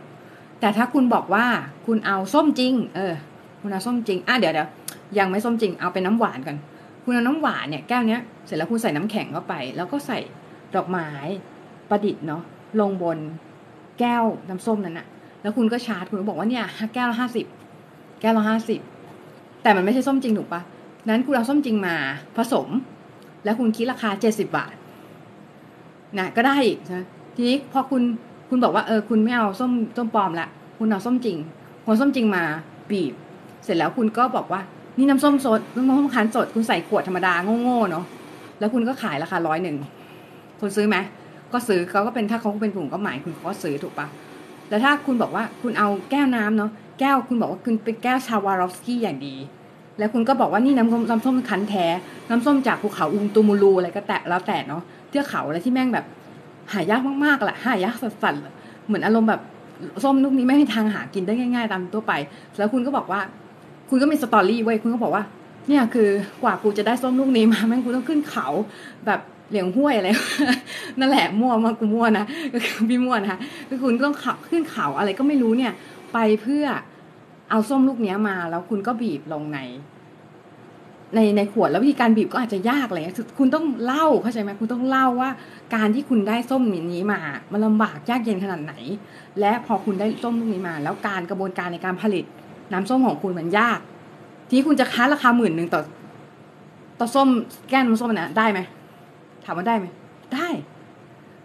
[0.61, 1.45] แต่ถ้าคุณบอกว่า
[1.87, 3.13] คุณเอาส้มจริง เออ
[3.61, 4.69] คุณเอาส้มจริงอะเดี๋ยวเดี๋ยว
[5.19, 6.57] ยังไม่ส้มจริงเอาเป็นน้ำหวานกัน
[7.05, 10.19] คุณเอาน้ำหวานเนี่ยแก้วเนี้ยเสร็จแล้วคุณใส่น้ำแข็งเข้าไป แล้วก็ใส่
[10.75, 11.09] ดอกไม้
[11.91, 12.43] ประดิษฐ์เนาะ
[12.81, 13.19] ลงบน
[14.01, 15.07] แก้วน้ำส้มนั้นอะ
[15.43, 17.47] แล้วคุณก็ชาร์จคุณก็บอกว่าเนี่ยแก้วละห้าสิบ
[18.21, 18.81] แก้วละห้าสิบ
[19.63, 20.61] แต่มันไม่ใช่ส้มจริงถูกปะ
[21.09, 21.97] นั้นคุณเอาส้มจริงมา
[22.37, 22.69] ผสม
[23.45, 24.75] แล้วคุณคิดราคาเจ็ดสิบบาท
[26.19, 27.05] นะก็ได้อีกนะ
[27.37, 28.03] ทีนี้พอคุณ
[28.49, 31.37] คุณบอกว่าเออคุณไม่เอาส้มส้มปลอมละคุณเอาส้มจริง
[31.85, 32.43] คุณส้มจริงมา
[32.91, 33.15] บีบ
[33.65, 34.61] เสร็จแล้วคุณก็บอกว่า
[34.99, 38.05] นี่น้ำส้มสดน้ำส้มคั้นสด คุณใส่ขวดธรรมดาโง่ๆเนาะ
[38.59, 39.77] แล้วคุณก็ขายราคาร้อยหนึ่ง
[40.61, 40.97] คุณซื้อไหม
[41.55, 44.07] ก็ซื้อเขาก็เป็นถ้าเขาเป็นกลุ่มก็หมายคุณก็ซื้อถูกปะ
[44.69, 49.35] แต่ถ้าคุณบอกว่าคุณเอาแก้วน้ำเนาะแก้วคุณบอกว่าคุณเป็นแก้วชาวารอฟสกี้อย่างดี
[49.99, 51.87] แล้วคุณก็บอกว่านี่น้ำส้มน้ำส้มคั้นแท้
[52.31, 56.07] น้ำส้มจากภูเขาอุงตูมูลูอะไรก็แตะแล้วแต่เนาะเทือกเขาอะไรที่แม่งแบบ
[56.73, 59.41] หายากมากๆแหละหายากสัสๆเหมือนอารมณ์แบบ
[60.03, 62.13] ส้มลูกนี้ไม่มีทางหากินได้ง่าย ๆ ตามตัวไป
[62.59, 63.21] แล้วคุณก็บอกว่า
[63.91, 65.25] คุณก็มีสตอรี่ไว้คุณก็บอกว่า
[65.69, 66.09] เนี่ยคือ
[66.43, 68.47] กว่ากูจะได้ส้มลูกนี้มาแม่งกูต้องขึ้นเขา
[69.07, 70.09] แบบเหลียงห้วยอะไร
[70.99, 75.73] นั่นแหละมั่วมากกูมั่วนะก็คือพี่มั่วนะคะคือคุณต้องขับขึ้นเขาอะไรก็ไม่รู้เนี่ย
[76.13, 76.65] ไปเพื่อ
[77.51, 79.61] เอาส้มลูกนี้มา แล้วคุณก็บีบลงใน
[81.15, 85.31] ในในขวดแล้ววิธีการบีบก็อาจจะยากเงี้ยคุณต้องเล่าเข้าใจไหมคุณต้องเล่าว่า
[85.75, 87.21] การที่คุณได้ส้มนี้มา
[87.53, 88.75] มันลำบากยากเย็นขนาดไหน
[89.41, 92.25] และพอคุณได้ส้มลูกนี้มา แล้วการกระบวนการในการผลิต
[92.73, 93.81] น้ำส้มของคุณมันยาก
[94.51, 95.81] ที่คุณจะค้าราคาหมื่นหนึ่งต่อ
[96.99, 97.29] ต่อส้ม
[97.71, 98.61] แก้วน้ำส้มนะได้ไหม
[99.45, 99.87] ถามว่าได้ไหม
[100.35, 100.49] ได้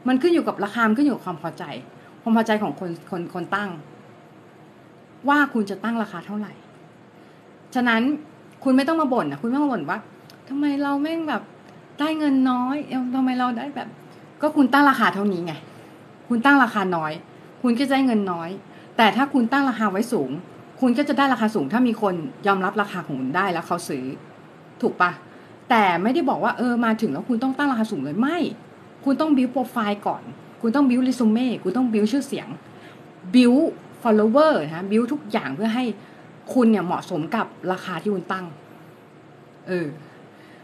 [0.07, 1.63] มันขึ้นอยู่กับราคาขึ้นอยู่กับความพอใจ
[2.21, 3.69] ความพอใจของคนคนคนตั้ง
[5.29, 6.53] ว่าคุณจะตั้งราคาเท่าไหร่
[7.75, 8.01] ฉะนั้น
[8.63, 9.99] คุณไม่ต้องมาบ่นนะคุณไม่ต้องมาบ่นว่า
[10.49, 11.41] ทำไมเราแม่งแบบ
[11.99, 13.87] ได้เงินน้อยเอทำไมเราได้แบบ
[14.41, 15.53] ก็คุณตั้งราคาเท่านี้ไง
[16.27, 17.11] คุณตั้งราคาน้อย
[17.61, 18.49] คุณก็ได้เงินน้อย
[18.97, 20.31] แต่ถ้าคุณตั้งราคาไว้สูง
[20.81, 22.13] คุณก็จะได้ราคาสูงถ้ามีคน
[22.47, 24.03] ยอมรับราคาของคุณได้แล้วเขาซื้อ
[24.81, 25.11] ถูกปะ
[25.69, 28.37] แต่ไม่ได้บอกว่าเออมาถึงแล้วคุณต้องตั้งราคาสูงเลยไม่
[29.05, 30.23] คุณต้องบิวโปรไฟล์ก่อน
[30.61, 32.47] คุณต้องบิวรีสูเม่คุณต้องบิวชื่อเสียง
[33.35, 33.53] บิว
[34.01, 35.83] follower นะบิวทุกอย่างเพื่อให้
[36.53, 38.45] คุณเนี่ยเหมาะสมกับราคาที่คุณตั้ง
[39.67, 39.87] เออ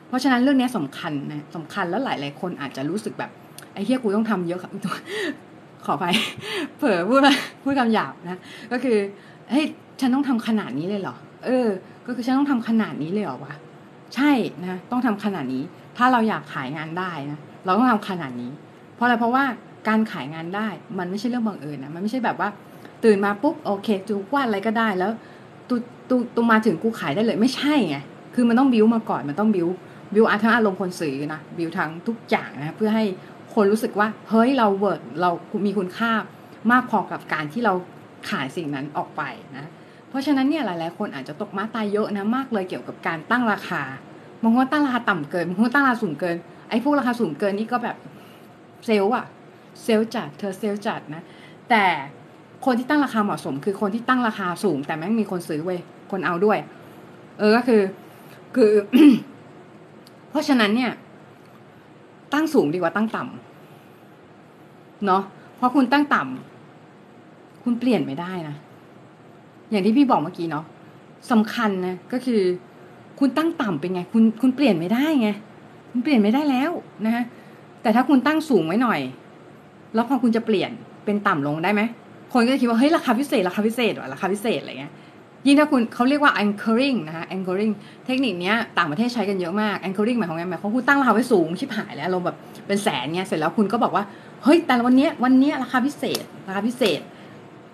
[0.07, 3.31] เพราะฉะนั้นเรื่องนี้สำคัญนะสำคัญแล้วหลาย ๆ คนอาจจะรู้สึกแบบ
[3.73, 4.71] ไอ้เฮียกูต้องทำเยอะครับ
[5.85, 6.05] ขอไป
[6.77, 7.19] เผลอพูด
[7.63, 8.39] พูดคำหยาบนะ
[8.71, 8.97] ก็คือ
[9.49, 9.65] เฮ้ย
[9.99, 11.67] ฉันต้องทำขนาดนี้เลยเหรอ เออ
[12.05, 13.53] ก็คือฉันต้องทำขนาดนี้เลยเหรอวะ
[14.15, 14.31] ใช่
[14.65, 15.63] นะ ต้องทำขนาดนี้
[15.97, 18.51] ถ้าเราอยากขายงานได้นะ เราต้องทำขนาดนี้
[18.95, 19.43] เพราะอะไร เพราะว่า
[19.87, 20.67] การขายงานได้
[20.99, 22.49] มันไม่ใช่เรื่องบังเอิญนะ มันไม่ใช่แบบว่า
[23.03, 25.11] ตื่นมาปุ๊บโอเคจูวาดอะไรก็ได้แล้ว
[25.69, 25.75] ตู
[26.09, 27.97] ตูตูมาถึงกูขายได้เลย ไม่ใช่ไง
[28.35, 29.67] คือมันต้องบิวมาก่อน มันต้องบิว
[30.13, 33.05] บิวอาทั้งอารมณ์คนซื้อนะ บิวทั้งทุกอย่างนะ เพื่อให้
[33.53, 35.31] คนรู้สึกว่า เฮ้ย เรา worth เรา
[35.65, 36.11] มีคุณค่า
[36.71, 37.73] มากพอกับการที่เรา
[38.29, 39.21] ขายสิ่งนั้นออกไป
[39.57, 39.65] นะ
[40.15, 43.81] เพราะฉะนั้นเนี่ยหลาย ๆ คนอาจจะตกมาตายเยอะนะมากเลยเกี่ยวกับการตั้งราคา
[44.41, 46.35] บางคนตั้งราคาต่ำเกินบางคนตั้งราคาสูงเกิน
[46.69, 47.97] ไอ้พวกราคาสูงเกินนี่ก็แบบ
[48.85, 49.25] self อะ
[49.83, 51.23] self จัดเธอ self จัดนะ
[51.69, 51.83] แต่
[52.65, 55.79] คนที่ตั้งราคาเหมาะสม คือคนที่ตั้งราคาสูง แต่แม่งมีคนซื้อเว้ย
[56.11, 56.57] คนเอาด้วย
[57.39, 57.81] เออก็คือ
[58.55, 58.71] คือ
[60.29, 60.91] เพราะฉะนั้นเนี่ย
[62.33, 65.23] ตั้งสูงดีกว่าตั้งต่ำเนาะ
[65.57, 68.55] เพราะคุณตั้งต่ำคุณเปลี่ยนไม่ได้นะ
[69.75, 70.65] อย่างที่พี่บอกเมื่อกี้เนาะ
[71.31, 72.41] สำคัญนะก็คือ
[73.19, 75.29] คุณตั้งต่ำเป็นไง คุณคุณเปลี่ยนไม่ได้ไง
[75.91, 76.71] คุณเปลี่ยนไม่ได้แล้ว
[77.05, 77.23] นะฮะ
[77.81, 78.99] แต่ถ้าคุณตั้งสูงไว้หน่อย
[79.95, 80.71] แล้วพอคุณจะเปลี่ยน
[81.05, 81.81] เป็นต่ำลงได้ไหม
[82.33, 84.93] คนก็จะคิดว่าเฮ้ยราคาพิเศษราคาพิเศษว่ะราคาพิเศษอะไรเงี้ย
[85.47, 87.73] ยิ่งถ้าคุณเขาเรียกว่า anchoring นะคะ anchoring
[88.05, 94.03] เทคนิคนี้ต่างประเทศใช้กันเยอะมาก anchoring หมายความว่าหมายความคุณตั้งราคาไว้สูงชิบหายแล้วอารมณ์แบบเป็นแสนเงี้ยเสร็จแล้วคุณก็บอกว่า
[94.43, 96.99] เฮ้ยแต่วันนี้วันนี้ราคาพิเศษราคาพิเศษ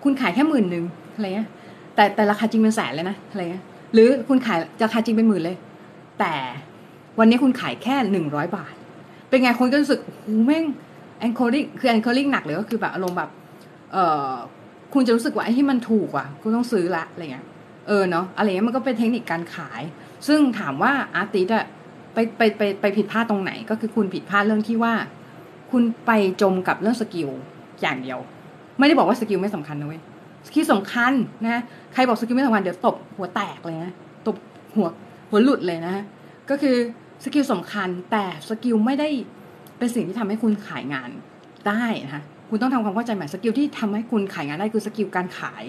[0.04, 0.84] คุณขายแค่หมื่นหนึ่ง
[1.14, 1.48] อะไรเงี้ย
[1.94, 5.56] แต่แต่ราคาจริงเป็นแสนเลยนะอะไรเงี้ยหรือคุณขายราคาจริงเป็นหมื่นเลย
[6.20, 6.34] แต่
[7.18, 8.74] วันนี้คุณขายแค่หนึ่งร้อยบาท
[9.28, 10.64] เป็นไงคนก็รู้สึกโอ้โหแม่ง
[11.26, 13.30] anchoring คือ anchoring หนักเลยก็คือแบบอารมณ์แบบ
[13.92, 13.96] เอ
[14.30, 14.32] อ
[14.94, 17.46] คุณจะรู้สึกว่าไอ้ที่มันถูกอะคุณต้องซื้อละอะไรเงี้ย
[17.88, 19.82] เออเนาะอะไรเงี้ยมันก็เป็นเทคนิคการขาย
[20.26, 21.66] ซึ่งถามว่า artist อะ
[22.14, 24.94] ไปไปไปไปผิดพลาดตรงไหน ก็คือคุณผิดพลาดเรื่องที่ว่า
[25.70, 26.10] คุณไป
[26.42, 27.28] จมกับเรื่อง skill
[27.82, 28.18] อย่างเดียว
[28.78, 30.00] ไม่ได้บอกว่า skill ไม่สำคัญนะเว้ย
[30.46, 31.12] skill สำคัญ
[31.44, 33.92] นะใครบอก skill ไม่สำคัญเดี๋ยวตบหัวแตกเลยนะ
[34.26, 34.36] ตบ
[34.76, 34.88] หัว
[35.30, 35.94] หัวหลุดเลยนะ
[36.50, 36.76] ก็คือ
[37.24, 39.08] skill สำคัญแต่ skill ไม่ได้
[39.78, 41.10] เป็นสิ่งที่ทำให้คุณขายงาน
[41.68, 45.64] ได้นะคะคุณต้องทำความเข้าใจใหม่ skill ที่ทำให้คุณขายงานได้คือ skill การขาย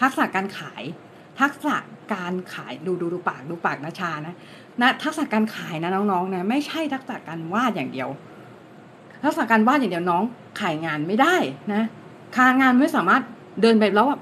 [0.00, 0.82] ทักษะการขาย
[1.40, 1.76] ทักษะ
[2.14, 4.34] การขายดูดูดูปากดูปากนะชานะ
[4.80, 8.08] นะทักษะการขายนะน้องๆนะไม่ใช่ทักษะการวาดอย่างเดียว
[9.24, 10.22] ทักษะการวาดอย่างเดียวน้อง
[10.60, 11.36] ขายงานไม่ได้
[11.72, 11.82] นะ
[12.36, 13.22] คะงานไม่สามารถ
[13.62, 14.20] เดินไปแล้วแบบ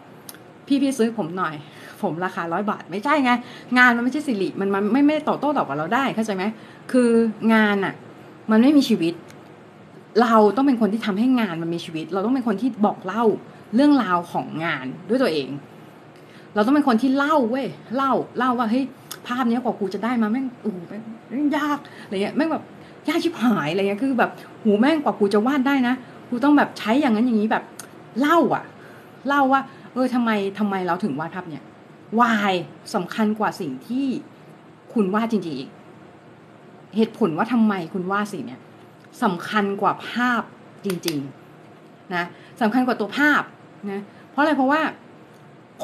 [0.66, 1.55] พี่พี่ซื้อผมหน่อย
[2.03, 3.33] ผมราคาร้อยบาทไม่ใช่ไง
[3.79, 6.44] งานมันไม่ใช่ Siri มันมันไม่ไม่ต่อโต้ตอบกับเราได้เข้าใจไหม
[6.92, 7.11] คือ
[7.55, 7.94] งานอะ่ะ
[8.51, 9.14] มันไม่มีชีวิต
[10.22, 13.25] เราต้องเป็นคนที่ทำให้งานมันมีชีวิต เราต้องเป็นคนที่บอกเล่า
[13.75, 15.49] เรื่องราวของงานด้วยตัวเอง
[16.55, 18.85] เราต้องเป็นคนที่เล่าเว้ยเล่าเล่าว่าเฮ้ย
[19.27, 20.72] ภาพนี้กว่ากูจะได้มาแม่งโอ้
[21.29, 22.64] แม่งยากอะไรเงี้ยแม่งแบบ
[23.09, 24.31] ยากชิบหายอะไรเงี้ยคือแบบ
[24.62, 25.94] หูแม่งกว่ากูจะวาดได้นะ
[26.31, 27.64] กูต้องแบบใช้อย่างนั้นอย่างนี้แบบ
[28.20, 28.64] เล่าอะ
[29.26, 29.60] เล่าว่า
[29.92, 31.64] เออทำไมทำไมเราถึงวาดภาพเนี่ย
[32.20, 32.54] วาย
[32.94, 34.06] สำคัญกว่าสิ่งที่
[34.92, 35.70] คุณวาดจริงๆอีก
[36.96, 38.60] เหตุผลว่าทำไมคุณวาดสิ่งเนี้ย
[39.22, 40.42] สำคัญกว่าภาพ
[40.84, 41.18] จริง
[41.66, 42.24] ๆนะ
[42.60, 43.42] สำคัญกว่าตัวภาพ
[43.90, 44.80] นะเพราะอะไรเพราะว่า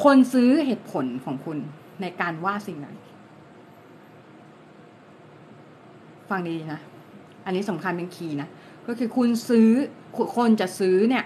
[0.03, 1.57] คนซื้อเหตุผลของคุณ
[2.01, 2.95] ในการวาดสิ่งนั้น
[6.29, 6.81] ฟังดีนะ
[7.45, 8.49] อันนี้สำคัญเป็นคีย์นะ
[8.87, 9.69] ก็คือคุณซื้อ
[10.37, 11.25] คนจะซื้อเนี่ย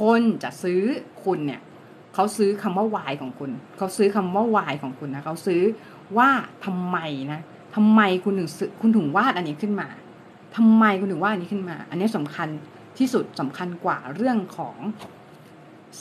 [0.00, 0.82] คนจะซื้อ
[1.26, 1.60] คุณเนี่ย
[2.14, 5.62] เขาซื้อคำว่าวายของคุณ เขาซื้อคำว่าวายของคุณนะเขาซื้อ
[6.18, 6.28] ว่า
[6.64, 6.98] ทำไม
[7.32, 7.40] นะ
[7.74, 8.48] ทำไมคุณถึง
[8.80, 9.88] คุณถึงวาดอันนี้ขึ้นมา
[10.56, 12.48] ทำไมคุณถึงวาดอันนี้ขึ้นมา อันนี้สำคัญ
[12.98, 14.76] ที่สุดสำคัญกว่าเรื่องของ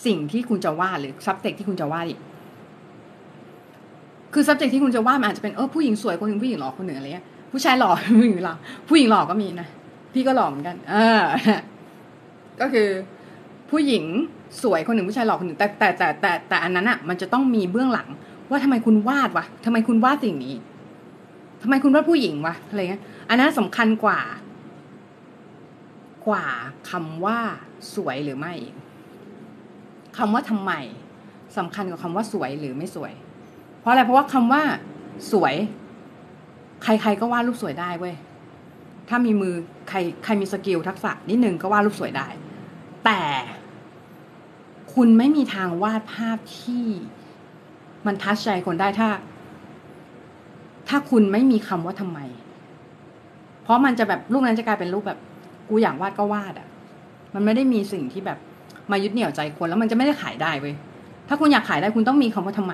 [0.05, 2.19] สิ่งที่คุณจะวาดหรือ subject ที่คุณจะวาดอีก
[4.33, 8.55] คือ subject ที่คุณจะวาดมันอาจจะเป็นเออผู้หญิงสวยคนหนึ่งผู้หญิงหล่อคนหนึ่งอะไรเงี้ยผู้ชายหล่อผู้หญิงหล่อ
[8.89, 9.67] ผู้หญิงหล่อก็มีนะ
[10.13, 11.23] พี่ก็หล่อเหมือนกัน เออ
[12.61, 12.87] ก็คือ
[13.71, 14.05] ผู้หญิง
[14.63, 18.07] สวยคนหนึ่งผู้ชายหล่อคนหนึ่งแต่แต่แต่แต่แต่อันนั้นอะ มันจะต้องมีเบื้องหลัง
[18.49, 20.55] ว่าทำไมคุณวาดวะทำไมคุณวาดสิ่งนี้
[21.61, 24.19] ทำไมคุณวาดผู้หญิงวะอะไรเงี้ยอันนั้นสำคัญกว่า
[26.27, 26.45] กว่า
[26.89, 27.37] คำว่า
[27.95, 28.53] สวยหรือไม่
[30.17, 30.71] คำว่าทำไม
[31.57, 33.13] สำคัญกว่าคำว่าสวยหรือไม่สวย
[33.79, 34.61] เพราะอะไรเพราะว่าคำว่า
[35.31, 35.55] สวย
[36.83, 38.15] ใครๆก็วาดรูปสวยได้เว้ย
[39.09, 39.53] ถ้ามีมือ
[39.89, 42.27] ใครใครมีสกิลทักษะนิดนึงก็วาดรูปสวยได้
[43.05, 43.21] แต่
[44.95, 46.85] คุณไม่มีทางวาดภาพที่
[48.05, 49.09] มันทัชใจคนได้ถ้า
[50.89, 52.19] ถ้าคุณไม่มีคำว่าทำไม
[53.63, 55.19] เพราะมันจะแบบรูปนั้นจะกลายเป็นรูปแบบ
[55.69, 56.67] กูอยากวาดก็วาดอะ่ะ
[57.33, 58.37] มันไม่ได้มีสิ่งที่แบบ
[58.91, 60.75] มายึดเหนี่ยวใจคนแล้วมันจะไม่ได้ขายได้เว้ย
[61.27, 62.73] ถ้าคุณอยากขายได้คุณต้องมีคำว่าทำไม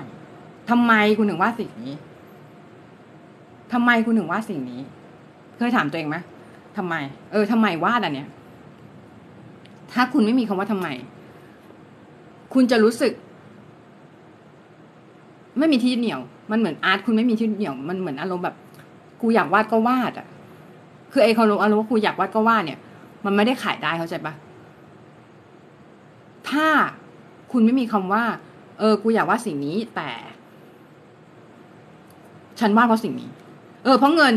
[0.70, 1.94] ทำไมคุณถึงวาดสิ่งนี้
[3.72, 4.80] ทำไมคุณถึงวาดสิ่งนี้
[5.56, 6.16] เคยถามตัวเองไหม
[6.76, 6.94] ทำไม
[7.32, 8.28] เออทำไมวาดอันเนี้ย
[9.92, 10.88] ถ้าคุณไม่มีคำว่าทำไม
[12.54, 13.12] คุณจะรู้สึก
[15.58, 18.56] ไม่มีที่เหนี่ยว มันเหมือนอาร์ตคุณไม่มีที่เหนี่ยว มันเหมือนอารมณ์แบบ
[19.20, 20.26] กูอยากวาดก็วาดอะ
[21.12, 22.78] คือไอ้คารมอารมณ์ว่ากูอยากวาดก็วาดเนี่ย
[23.24, 24.32] มันไม่ได้ขายได้เข้าใจปะ
[26.48, 26.66] ถ้า
[27.52, 28.24] คุณไม่มีคำว่า
[28.78, 30.10] เออ กูอยากวาดสิ่งนี้ แต่
[32.60, 33.30] ฉันวาดเพราะสิ่งนี้
[33.84, 34.34] เออ เพราะเงิน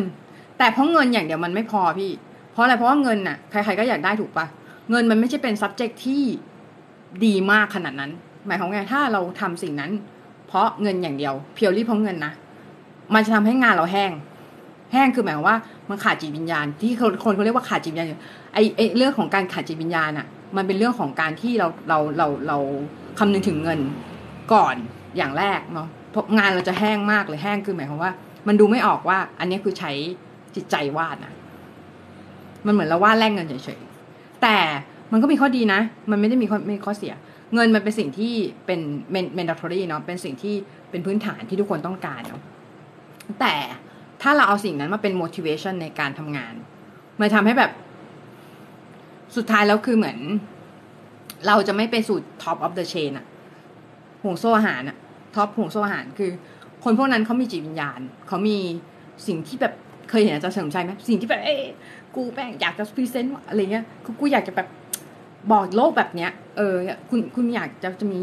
[0.58, 2.12] แต่เพราะเงินอย่างเดียวมันไม่พอพี่
[2.51, 4.45] เพราะอะไร เพราะว่าเงินน่ะ ใครๆก็อยากได้ถูกปะ
[4.89, 6.23] เงินมันไม่ใช่เป็น subject ที่
[7.25, 8.12] ดีมากขนาดนั้น
[8.45, 9.91] หมายความไงถ้าเราทำสิ่งนั้น
[10.47, 12.34] เพราะเงินอย่างเดียว เพียวรี่เพราะเงินนะ
[13.13, 14.12] มันจะทำให้งานเราแห้ง
[14.93, 15.58] แห้งคือหมายความว่า
[15.89, 18.08] มันขาดจิตวิญญาณ ที่คนคนเขาเรียกว่าขาดจิตวิญญาณ
[18.54, 22.58] ไอไอเรื่องของการขาดจิตวิญญาณอะมันเป็นเรื่องของการที่เราเราเราเรา
[23.19, 23.80] คำนึงถึงเงิน
[24.54, 24.75] ก่อน
[25.17, 28.12] อย่างแรกเนาะเพราะงานเราจะแห้งมากเลยแห้งคือหมายความว่า
[28.47, 29.91] มันดูไม่ออกว่า อันนี้คือใช้
[30.56, 31.34] จิตใจวาดนะ
[32.65, 34.58] มันเหมือนเราวาดแลกเงินเฉยๆแต่
[35.15, 37.13] มันก็มีข้อดีนะ มันไม่ได้มีข้อม่ข้อเสีย
[37.54, 38.34] เงินมันเป็นสิ่งที่
[38.65, 38.80] เป็น
[39.38, 40.56] mandatory เนาะเป็นสิ่งที่
[40.89, 42.41] เป็นพื้นฐานที่ทุกคนต้องการเนาะ
[43.39, 43.56] แต่
[44.21, 46.54] ถ้าเราเอาสิ่งนั้นมาเป็น motivation ในการทำงาน
[47.19, 47.71] มันทำให้แบบ
[49.36, 50.17] สุดท้ายแล้วคือเหมือน
[51.47, 53.25] เราจะไม่ไปสู่ top of the chain อะ
[54.23, 54.97] ห่วงโซ่อาหารอะ
[55.36, 56.32] top ห่วงโซ่อาหารคือ
[56.84, 58.58] คนพวกนั้นเขามีจิตวิญญาณ เขามี
[59.28, 59.73] สิ่งที่แบบ
[60.10, 61.56] เคยเห็นอาจารย์เฉลิมชัยไหมสิ่งที่แบบเอ้
[62.15, 64.67] กูแม่งอยากจะ present อะไรเงี้ยกูกูอยากจะแบบ
[65.51, 66.75] บอกโลกแบบเนี้ย เออ
[67.10, 68.21] คุณคุณอยากจะจะมี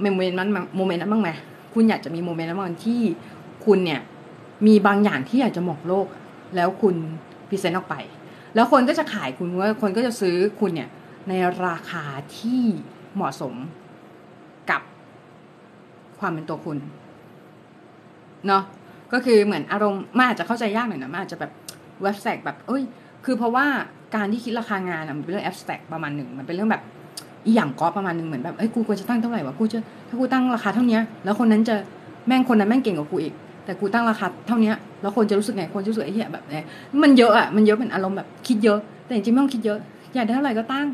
[0.00, 1.30] moment นั้นmoment นั้นบ้างไหม
[1.74, 3.00] คุณอยากจะมี moment นั้นบ้างที่
[3.66, 4.00] คุณเนี่ย
[4.66, 6.06] มีบางอย่างที่อยากจะบอกโลก
[6.56, 6.96] แล้วคุณ
[7.48, 7.96] present ออกไป
[8.54, 10.88] แล้วคนก็จะขายคุณว่าคนก็จะซื้อคุณเนี่ย
[11.28, 11.32] ใน
[11.66, 12.04] ราคา
[12.38, 12.62] ที่
[13.14, 13.54] เหมาะสม
[14.70, 14.82] กับ
[16.20, 16.78] ความเป็นตัวคุณ
[18.46, 18.62] เนาะ
[19.12, 21.52] ก็คือเหมือนอารมณ์มันอาจจะเข้าใจยากหน่อยนะมันอาจจะแบบ
[22.02, 22.82] abstract แบบเอ้ย
[23.24, 23.66] คือเพราะว่า
[24.14, 26.82] การที่คิดราคางานอะมันเป็นเรื่อง abstract ประมาณหนึ่งมันเป็นเรื่องแบบ
[27.46, 31.74] อีหยังก็ประมาณหนึ่งเหมือนแบบเอ้ยกูควรจะตั้งเท่าไหร่วะกูจะถ้ากูตั้งราคาเท่านี้แล้วคนนั้นจะ
[32.26, 33.34] แม่งคนนั้นแม่งเก่งกว่ากูอีก
[33.64, 36.54] แต่กูตั้งราคาเท่านี้แล้วคนจะรู้สึกไงคนจะรู้สึกไอ้เหี้ยแบบไหน
[37.02, 39.78] มันเยอะอะมันเยอะเป็นอารมณ์แบบคิดเยอะ แต่จริงๆไม่ต้องคิดเยอะ
[40.14, 40.86] อยากได้เท่าไหร่ก็ตั้ง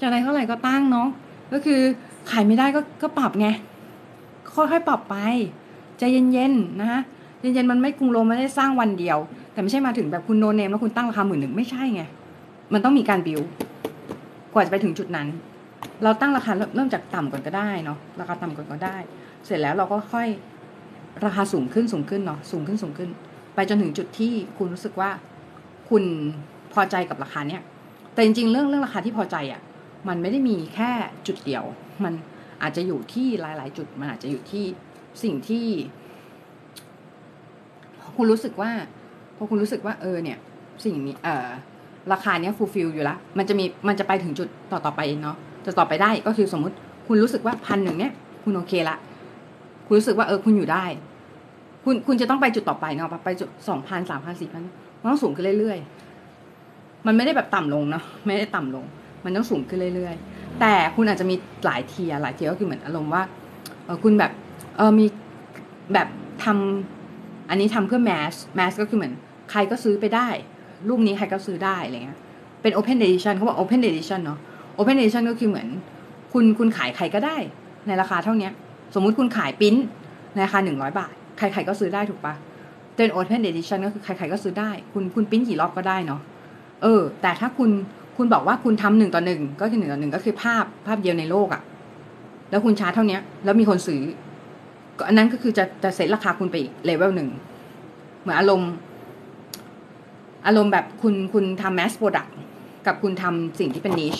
[0.00, 1.08] จะอะไรเท่าไหร่ก็ตั้งเนาะ
[1.52, 1.80] ก็คือ
[2.30, 3.48] ขายไม่ได้ก็ก็ปรับไง
[4.54, 5.16] ค่อยๆปรับไป
[5.98, 7.00] ใจเย็นๆนะคะ
[7.40, 9.18] เย็นๆมันไม่กรุงโรมไม่ได้สร้างวันเดียว
[9.58, 12.02] แต่ไม่ใช่มาถึงแบบคุณโนเนมแล้วคุณตั้งราคาหมื่นหนึ่งไม่ใช่ไง
[12.72, 13.40] มันต้องมีการบิว
[14.52, 15.28] กว่าจะไปถึงจุดนั้น
[16.02, 18.96] เราตั้งราคาเริ่มจากต่ำก่อนก็ได้เนาะราคาต่ำก่อนก็ได้
[19.46, 20.28] เสร็จแล้วเราก็ค่อย
[21.24, 23.10] ราคาสูงขึ้นสูงขึ้นเนาะสูงขึ้นสูงขึ้น
[23.54, 25.10] ไปจนถึงจุดที่คุณรู้สึกว่า
[25.90, 26.04] คุณ
[26.72, 27.62] พอใจกับราคาเนี้ย
[28.14, 29.62] แต่จริงๆ เรื่องเรื่องราคาที่พอใจอะ่ะ
[30.08, 30.90] มันไม่ได้มีแค่
[31.26, 31.64] จุดเดียว
[32.04, 32.12] มัน
[32.62, 34.64] อาจจะอยู่ที่หลาย ๆ จุด มันอาจจะอยู่ที่
[35.22, 35.66] สิ่งที่
[38.16, 38.72] คุณรู้สึกว่า
[39.38, 40.38] พอคุณรู้สึกว่าเออเนี่ย
[40.84, 41.48] สิ่งนี้เออ
[42.12, 46.74] ราคาเนี้ย fulfill อยู่แล้วมันจะมีมันจะไปถึงจุดต่อต่อไปเนาะจะต่อไปได้ก็คือสมมุติ
[47.06, 48.12] คุณรู้สึกว่าพันหนึ่งเนี้ย
[48.44, 48.96] คุณโอเคละ
[49.86, 50.84] คุณรู้สึกว่าเออคุณอยู่ได้
[51.84, 54.62] คุณคุณจะต้องไปจุดต่อไปเนาะไปจุดสองพันสามพันสี่พัน
[55.00, 58.84] มันต้องสูงขึ้นเรื่อยๆ มันไม่ได้แบบต่ำลงเนาะไม่ได้ต่ำลง
[59.24, 63.22] มันต้องสูงขึ้นเรื่อยๆ แต่คุณอาจจะมีหลายเทียหลายเทียก็คือเหมือนอารมณ์ว่า
[63.84, 64.32] เออคุณแบบ
[64.76, 65.06] เออมี
[65.92, 66.08] แบบ
[66.44, 69.14] ทำอันนี้ทำเพื่อแมสแมสก็คือเหมือน
[69.50, 70.28] ใครก็ซื้อไปได้
[70.88, 72.18] รูปนี้ใครก็ซื้อได้อะไรเงี้ย
[72.62, 74.38] เป็น Open Edition เขาบอก Open Edition เนาะ
[74.78, 75.68] Open Edition ก็คือเหมือน
[76.32, 77.36] คุณคุณขายใครก็ได้
[77.86, 78.48] ในราคาเท่านี้
[78.94, 79.74] สมมุติคุณขายปิ้น
[80.34, 82.34] ในราคาหนึ่งร้อยบาท ใครๆก็ซื้อได้ถูกปะ
[82.96, 86.20] เป็น Open Edition ก็คือใครๆก็ซื้อได้ คุณคุณปิ้นกี่รอบก็ได้เนาะ
[86.82, 87.70] เออ แต่ถ้าคุณ
[88.16, 91.62] คุณบอกว่าคุณทำหนึ่งต่อหนึ่งก็คือหนึ่งต่อหนึ่งก็คือภาพภาพเดียวในโลกอะ่ะ
[92.50, 94.02] แล้วคุณชาร์จเท่านี้แล้วมีคนซื้อ
[95.06, 97.28] อันนั้นก็คือจะจะเซ็ตราคาคุณไปอีกเลเวลหนึ่ง
[98.22, 98.70] เหมือนอารมณ์
[100.46, 102.26] อารมณ์แบบคุณคุณทำ mass product
[102.86, 104.16] กับคุณทำสิ่งที่เป็น niche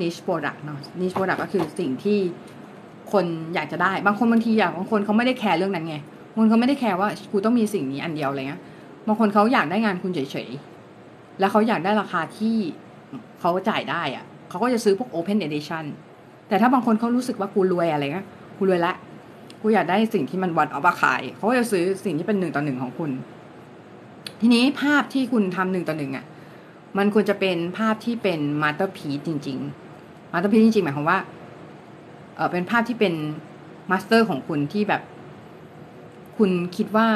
[0.00, 2.18] niche product เนาะ niche product ก็คือสิ่งที่
[3.12, 3.24] คน
[3.54, 5.96] อยากจะได้ บางคนบางทีอยากบางคนเขาไม่ได้แคร์เรื่องนั้นไง
[6.30, 8.60] บางคนเขาไม่ได้แคร์ว่ากูต้องมีสิ่งนี้อันเดียวอะไรเงี้ย
[9.06, 12.56] บางคนเขาอยากได้งานคุณเฉยๆ แล้วเขาอยากได้ราคาที่
[13.40, 15.84] เขาจ่ายได้อะเขาก็จะซื้อพวก Open Edition
[16.48, 18.26] แต่ถ้าบางคนเขารู้สึกว่ากูรวยอะไรเงี้ย
[18.58, 18.94] กูรวยละ
[19.62, 23.10] กูอยากได้สิ่งที่มัน one of a kind เขาก็จะซื้อสิ่งที่เป็นหนึ่งต่อหนึ่งของคุณ
[24.40, 26.24] ทีนี้ภาพที่คุณทำหนึ่งต่อหนึ่งอะ
[26.98, 29.58] มันควรจะเป็นภาพที่เป็น masterpiece จริง
[29.96, 31.18] ๆ masterpiece จริงๆ หมายความว่า
[32.36, 33.14] เออเป็นภาพที่เป็น
[33.90, 35.02] master ของคุณที่แบบ
[36.38, 37.08] คุณคิดว่า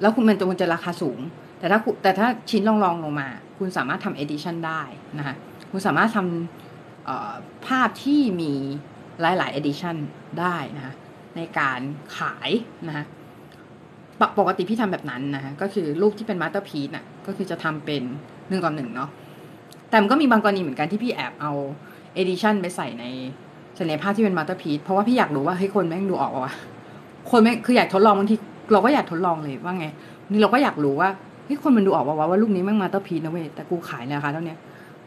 [0.00, 1.18] แล้วคุณมันจะมันจะราคาสูง
[1.58, 4.82] แต่ถ้าแต่ถ้าชิ้นลองลองลงมา คุณสามารถทำ edition ได้
[5.18, 5.34] นะคะ
[5.70, 8.52] คุณสามารถทำภาพที่มี
[9.20, 9.96] หลายๆ edition
[10.40, 10.94] ได้นะคะ
[11.36, 11.80] ในการ
[12.16, 12.50] ขาย
[12.86, 13.04] นะคะ
[14.38, 18.02] ปกติพี่ทำแบบนั้นนะคะก็คือรูปที่เป็น masterpiece น่ะ ก็คือจะทำเป็น
[18.48, 19.10] หนึ่งต่อหนึ่งเนาะ
[19.90, 21.52] แต่มันก็มีบางกรณีเหมือนกันที่พี่แอบเอา
[22.14, 23.04] edition ไปใส่ใน
[23.74, 26.54] ใส่ในภาพที่เป็น masterpiece เพราะว่าพี่อยากรู้ว่าเฮ้ยคนแม่งดูออกว่า
[27.30, 28.36] คนแม่งคืออยากทดลองบางที
[28.72, 29.86] เราก็อยากทดลองเลยว่าไง
[30.30, 31.08] นี่เราก็อยากรู้ว่า
[31.46, 34.54] เฮ้ยคนมันดูออกว่าว่ารูปนี้แม่ง masterpiece นะเว้ยแต่กูขายนะคะเท่านี้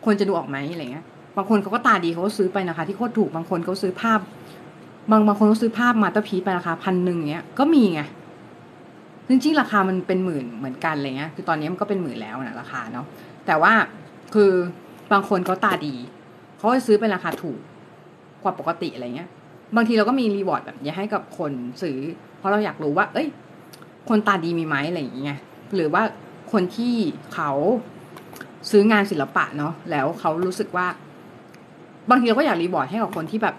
[0.05, 1.05] คนจะดูออกไหมอะไรเงี้ย
[1.37, 4.19] บางคนเขาก็ตาดีเขาก็ซื้อไปนะคะ ที่โคตรถูกบางคนเขาซื้อภาพ
[5.11, 8.01] บางบางคนเขาซื้อภาพ masterpiece ไปราคาพันหนึ่งเงี้ยก็มีไง
[9.29, 13.05] จริงๆราคามันเป็นหมื่นเหมือนกันอะไรเงี้ย คือตอนนี้มันก็เป็นหมื่นแล้วนะราคาเนาะ
[13.47, 13.73] แต่ว่า
[14.35, 14.51] คือ
[15.11, 15.95] บางคนเขาตาดี
[16.57, 17.59] เขาจะซื้อเป็นราคาถูก
[18.43, 19.29] กว่าปกติอะไรเงี้ย
[19.75, 21.97] บางทีเราก็มี reward แบบนี้ให้กับคนซื้อ
[22.37, 23.27] เพราะเราอยากรู้ว่า เอ้ย
[24.09, 25.39] คนตาดีมีไหมอะไรอย่างเงี้ย
[25.75, 26.03] หรือว่า
[26.51, 26.93] คนที่
[27.33, 27.51] เขา
[28.69, 30.87] ซื้องานศิลปะเนาะ แล้วเขารู้สึกว่า
[32.09, 33.55] บางทีเราก็อยาก reward ให้กับคนที่แบบ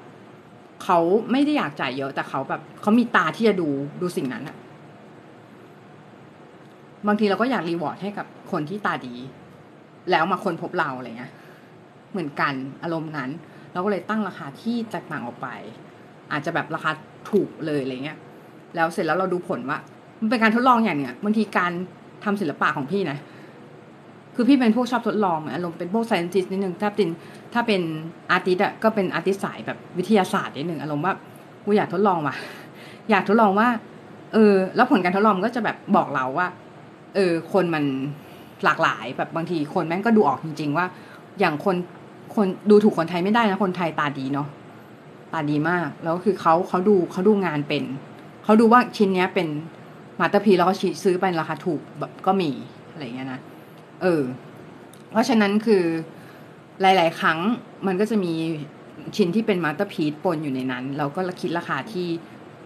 [0.84, 0.98] เขา
[1.30, 3.68] ไม่ได้อยากจ่ายเยอะ แต่เขาแบบเขามีตาที่จะดู
[4.00, 4.56] ดูสิ่งนั้นอะ
[7.06, 9.14] บางทีเราก็อยาก reward ให้กับคนที่ตาดี
[10.10, 11.32] แล้วมาค้นพบเราอะไรเงี้ย
[12.12, 13.30] เหมือนกันอารมณ์นั้น
[13.72, 15.48] เราก็เลยตั้งราคาที่แตกต่างออกไป
[16.32, 16.90] อาจจะแบบราคา
[17.30, 18.18] ถูกเลยอะไรเงี้ย
[18.76, 19.78] แล้วเสร็จแล้วเราดูผลว่า
[20.20, 21.72] มันเป็นการทดลองอย่างเนี้ยบางทีการ
[22.24, 23.18] ทำศิลปะของพี่นะ
[24.34, 27.08] คือพี่เป็นพวกชอบทดลองอารมณ์เป็นพวก scientist นิดนึงถ้าเป็น
[27.54, 27.80] ถ้าเป็น
[28.30, 31.14] artist อะก็เป็น artist สายแบบวิทยาศาสตร์นิดนึงอารมณ์ว่า
[31.64, 32.36] กูอยากทดลองว่ะ
[33.10, 33.68] อยากทดลองว่า
[34.32, 36.46] เออ แล้วผลการทดลองก็จะแบบบอกเราว่า
[37.14, 37.84] เออคนมัน
[38.64, 40.86] หลากหลายแบบบางทีคนแม่งก็ดูออกจริง ๆ ว่า
[41.40, 41.76] อย่างคน
[42.34, 44.48] คนดูถูกคนไทยไม่ได้นะคนไทยตาดีเนาะ
[45.32, 47.84] ตาดีมาก แล้วคือเขาเขาดูเขาดูงานเป็น
[48.44, 49.48] เขาดูว่าชิ้นเนี้ยเป็น
[50.20, 52.50] masterpiece แล้วก็ซื้อไปราคาถูกแบบก็มี
[52.92, 53.40] อะไรเงี้ยนะ
[54.02, 54.22] เออ
[55.10, 55.82] เพราะฉะนั้นคือ
[56.80, 57.38] หลาย ๆ ครั้ง
[57.86, 58.32] มันก็จะมี
[59.16, 62.06] ชิ้นที่เป็น masterpiece ปนอยู่ในนั้น เราก็คิดราคาที่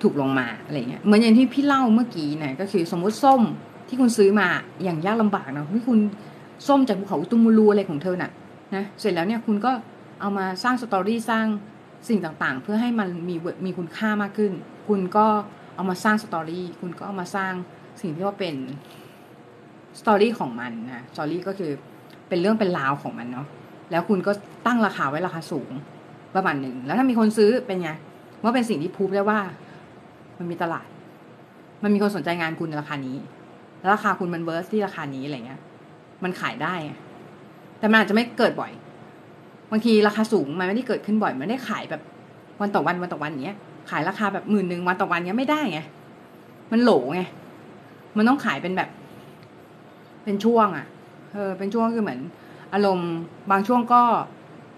[0.02, 3.42] ถูกลงมาอะไรเงี้ยเหมือนอย่างที่พี่เล่าเมื่อกี้นะก็คือสมมุติส้ม
[3.88, 4.48] ที่คุณซื้อมา
[4.84, 5.98] อย่างยากลำบากนะที่คุณ
[6.66, 8.30] ส้มจากภูเขาอุตุมูลูอะไรของเธอน่ะ
[8.74, 9.72] นะเสร็จแล้วเนี่ยคุณก็
[10.20, 11.46] เอามาสร้าง story สร้าง
[12.08, 14.52] สิ่งต่างๆ เพื่อให้มันมีมีคุณค่ามากขึ้น
[14.88, 15.26] คุณก็
[15.76, 17.52] เอามาสร้าง story คุณก็เอามาสร้าง
[18.00, 18.54] สิ่งที่ว่าเป็น
[20.00, 21.70] story ของมันนะ story ก็คือ
[22.28, 23.46] เป็นเรื่องเป็นราวของมันเนาะ
[23.90, 24.32] แล้วคุณก็
[24.66, 25.70] ตั้งราคาไว้ราคาสูง
[26.34, 27.90] ประมาณหนึ่งแล้วถ้ามีคนซื้อเป็นไง
[28.42, 29.40] ว่าเป็นสิ่งที่พูดได้ว่า
[30.38, 30.86] มันมีตลาด
[31.82, 33.16] มันมีคนสนใจงานคุณในราคานี้
[33.92, 35.60] ราคาคุณมันเวิร์สที่ราคานี้อะไรเงี้ย
[36.24, 36.74] มันขายได้
[37.78, 38.72] แต่มันอาจจะไม่เกิดบ่อย
[39.70, 42.02] บางทีราคาสูงมันไม่ได้เกิดขึ้นบ่อย มันได้ขายแบบ
[42.60, 43.56] วันต่อวันวันต่อวันเนี้ย
[43.90, 45.80] ขายราคาแบบหมื่นหนึ่งวันต่อวันเนี้ยไม่ได้ไง
[46.72, 47.20] มันโหลไง
[48.16, 48.88] มันต้องขายเป็นแบบ
[50.24, 50.86] เป็นช่วงอะ่ะ
[51.32, 52.20] เออ เป็นช่วงคือเหมือน
[52.72, 53.12] อารมณ์
[53.50, 54.02] บางช่วงก็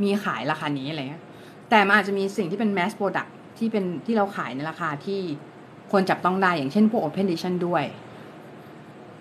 [0.03, 1.23] มีขายราคานี้อะไรเงี้ย
[1.71, 5.21] แต่มันอาจจะมีสิ่งที่เป็น mass product ที่เป็นที่เราขายในราคาที่
[5.93, 7.85] คนจับต้องได้อย่างเช่นพวก open edition ด้วย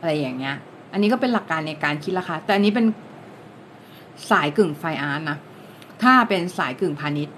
[0.06, 0.56] อะไรอย่างเงี้ย
[0.94, 2.86] อันนี้ก็เป็นหลักการในการคิดราคา แต่อันนี้เป็น
[4.32, 5.38] สายกึ่ง fine art นะ
[6.04, 7.36] ถ้าเป็นสายกึ่งพาณิชย์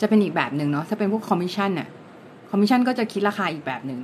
[0.00, 1.88] จะเป็นอีกแบบหนึ่งเนาะ ถ้าเป็นพวกคอมมิชชั่นเนี่ย
[2.50, 4.00] คอมมิชชั่นก็จะคิดราคาอีกแบบหนึ่ง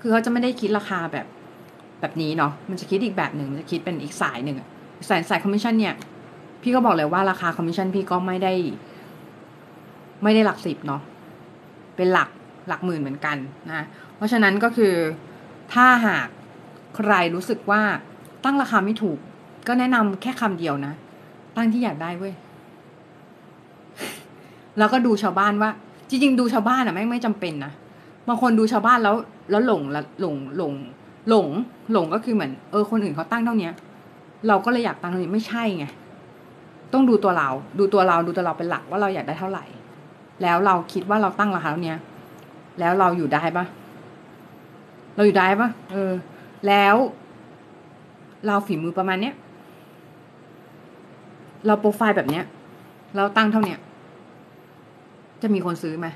[0.00, 1.26] คือเขาจะไม่ได้คิดราคาแบบ
[2.00, 4.56] แบบนี้เนาะ มันจะคิดอีกแบบหนึ่งจะคิดเป็นอีกสายหนึ่ง
[5.08, 5.94] สายสายคอมมิชชั่นเนี่ย
[6.62, 8.54] พี่ก็บอกเลยว่าราคาคอมมิชชั่นพี่ก็ไม่ได้
[10.22, 11.02] ไม่ได้หลักสิบเนาะ
[11.96, 12.28] เป็นหลัก
[12.68, 13.36] หลักหมื่นเหมือนกัน
[13.68, 13.84] นะ
[14.16, 14.94] เพราะฉะนั้นก็คือ
[15.72, 16.28] ถ้าหาก
[16.96, 17.82] ใครรู้สึกว่า
[18.44, 19.18] ตั้งราคาไม่ถูก
[19.66, 20.92] ก็แนะนำแค่คำเดียวนะ
[21.56, 22.34] ตั้งที่อยากได้เว้ย
[24.78, 25.70] แล้วก็ดูชาวบ้านว่า
[26.08, 27.72] จริงๆ ดูชาวบ้านอะไม่ไม่จำเป็นนะ
[28.28, 29.14] บางคนดูชาวบ้านแล้ว
[29.50, 30.74] แล้วหลงละหลงหลง
[31.28, 31.48] หลง
[31.92, 33.70] หลงก็คือเหมือน เออคนอื่นเขาตั้งเท่านี้
[34.48, 35.84] เราก็เลยอยากตั้งเท่านี้ไม่ใช่ไง
[36.92, 37.48] ต้องดูตัวเรา
[37.78, 39.64] ดูตัวเราดูตัวเราเป็นหลักว่าเราอยากได้เท่าไหร่
[40.42, 41.94] แล้วเราคิดว่าเราตั้งราคาเท่านี้
[42.80, 43.64] แล้วเราอยู่ได้ปะ
[45.14, 46.12] เราอยู่ได้ปะเออ
[46.66, 46.96] แล้ว
[48.46, 49.34] เราฝีมือประมาณเนี้ย
[51.66, 52.44] เราโปรไฟล์แบบเนี้ย
[53.16, 53.78] เราตั้งเท่าเนี้ย
[55.42, 56.06] จะมีคนซื้อไหม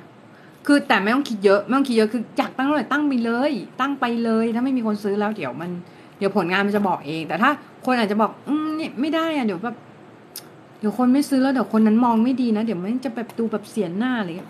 [0.66, 5.70] คือแต่ไม่ต้องคิดเยอะ ไม่ต้องคิดเยอะคืออยากตั้งเท่าไหร่ตั้งไปเลย ตั้งไปเลย ถ้าไม่มีคนซื้อแล้วเดี๋ยวมัน
[6.18, 7.50] เดี๋ยวผลงานมันจะบอกเอง แต่ถ้า
[7.84, 9.76] คนอาจจะบอก อืมเนี่ยไม่ได้อะเดี๋ยวแบบ
[10.78, 14.48] เดี๋ยวคนไม่ซื้อแล้วเดี๋ยวคนนั้นมองไม่ดีนะเดี๋ยวมันจะแบบดูแบบเสียหน้าเลย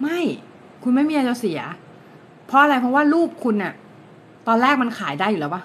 [0.00, 0.20] ไม่
[0.82, 1.60] คุณไม่มีอะไรจะเสีย
[2.52, 3.74] เพราะอะไรเพราะว่ารูปคุณอะ
[4.48, 5.62] ตอนแรกมันขายได้อยู่แล้วปะ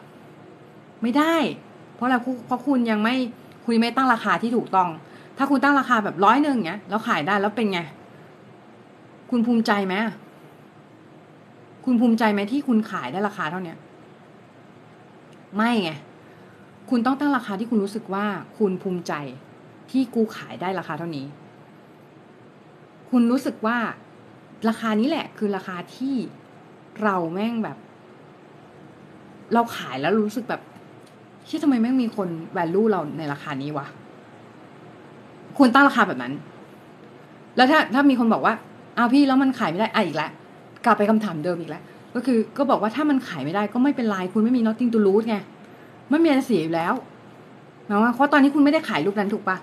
[1.02, 1.36] ไม่ได้
[1.96, 2.16] เพราะอะไร
[2.48, 3.16] เพราะคุณยังไม่
[3.64, 4.90] คุณไม่ตั้งราคาที่ถูกต้อง
[5.38, 7.80] ถ้าคุณตั้งราคาแบบร้อยหนึ่งเนี้ยแล้วขายได้แล้วเป็นไง
[9.32, 9.96] คุณภูมิใจไหม
[11.86, 13.78] คุณภูมิใจไหมที่คุณขายได้ราคาเท่าเนี้ย
[15.56, 15.92] ไม่ไง
[16.90, 18.26] คุณต้องตั้งราคาที่คุณรู้สึกว่า
[18.58, 19.14] คุณภูมิใจ
[19.92, 21.26] ที่กูขายได้ราคาเท่านี้
[23.10, 23.78] คุณรู้สึกว่า
[24.70, 26.16] ราคานี้แหละ คือราคาที่
[27.04, 27.78] เราแม่งแบบ
[29.54, 30.62] เราขายแล้วรู้สึกแบบ
[31.48, 33.86] ที่ทำไมแม่งมีคนแวลูเราในราคานี้วะ
[35.58, 36.34] คุณตั้งราคาแบบนั้น
[37.56, 38.54] แล้วถ้าถ้ามีคนบอกว่า
[38.98, 40.30] อ้าวพี่แล้วมันขายไม่ได้อะอีกแล้ว
[40.86, 41.84] กลับไปคำถามเดิมอีกแล้ว
[42.16, 45.36] ก็คือ ก็บอกว่าถ้ามันขายไม่ได้ก็ไม่เป็นไรคุณไม่มี nothing to lose ไง
[46.10, 46.93] ไม่มีอะไรเสียอยู่แล้ว
[47.89, 49.58] นะว่าเพราะตอนนี้คุณไม่ได้ขายรูปนั้นถูกปะ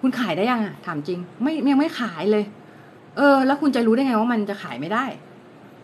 [0.00, 2.44] คุณขายได้ยังอะถามจริง ไม่ยังไม่ขายเลย
[3.16, 5.04] เออ แล้วคุณจะรู้ได้ไงว่ามันจะขายไม่ได้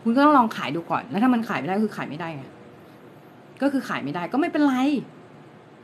[0.02, 2.44] คุณก็ต้องลองขายดูก่อน แล้วถ้ามันขายไม่ได้ก็คือขายไม่ได้ไง
[3.62, 4.76] ก็คือขายไม่ได้ก็ไม่เป็นไร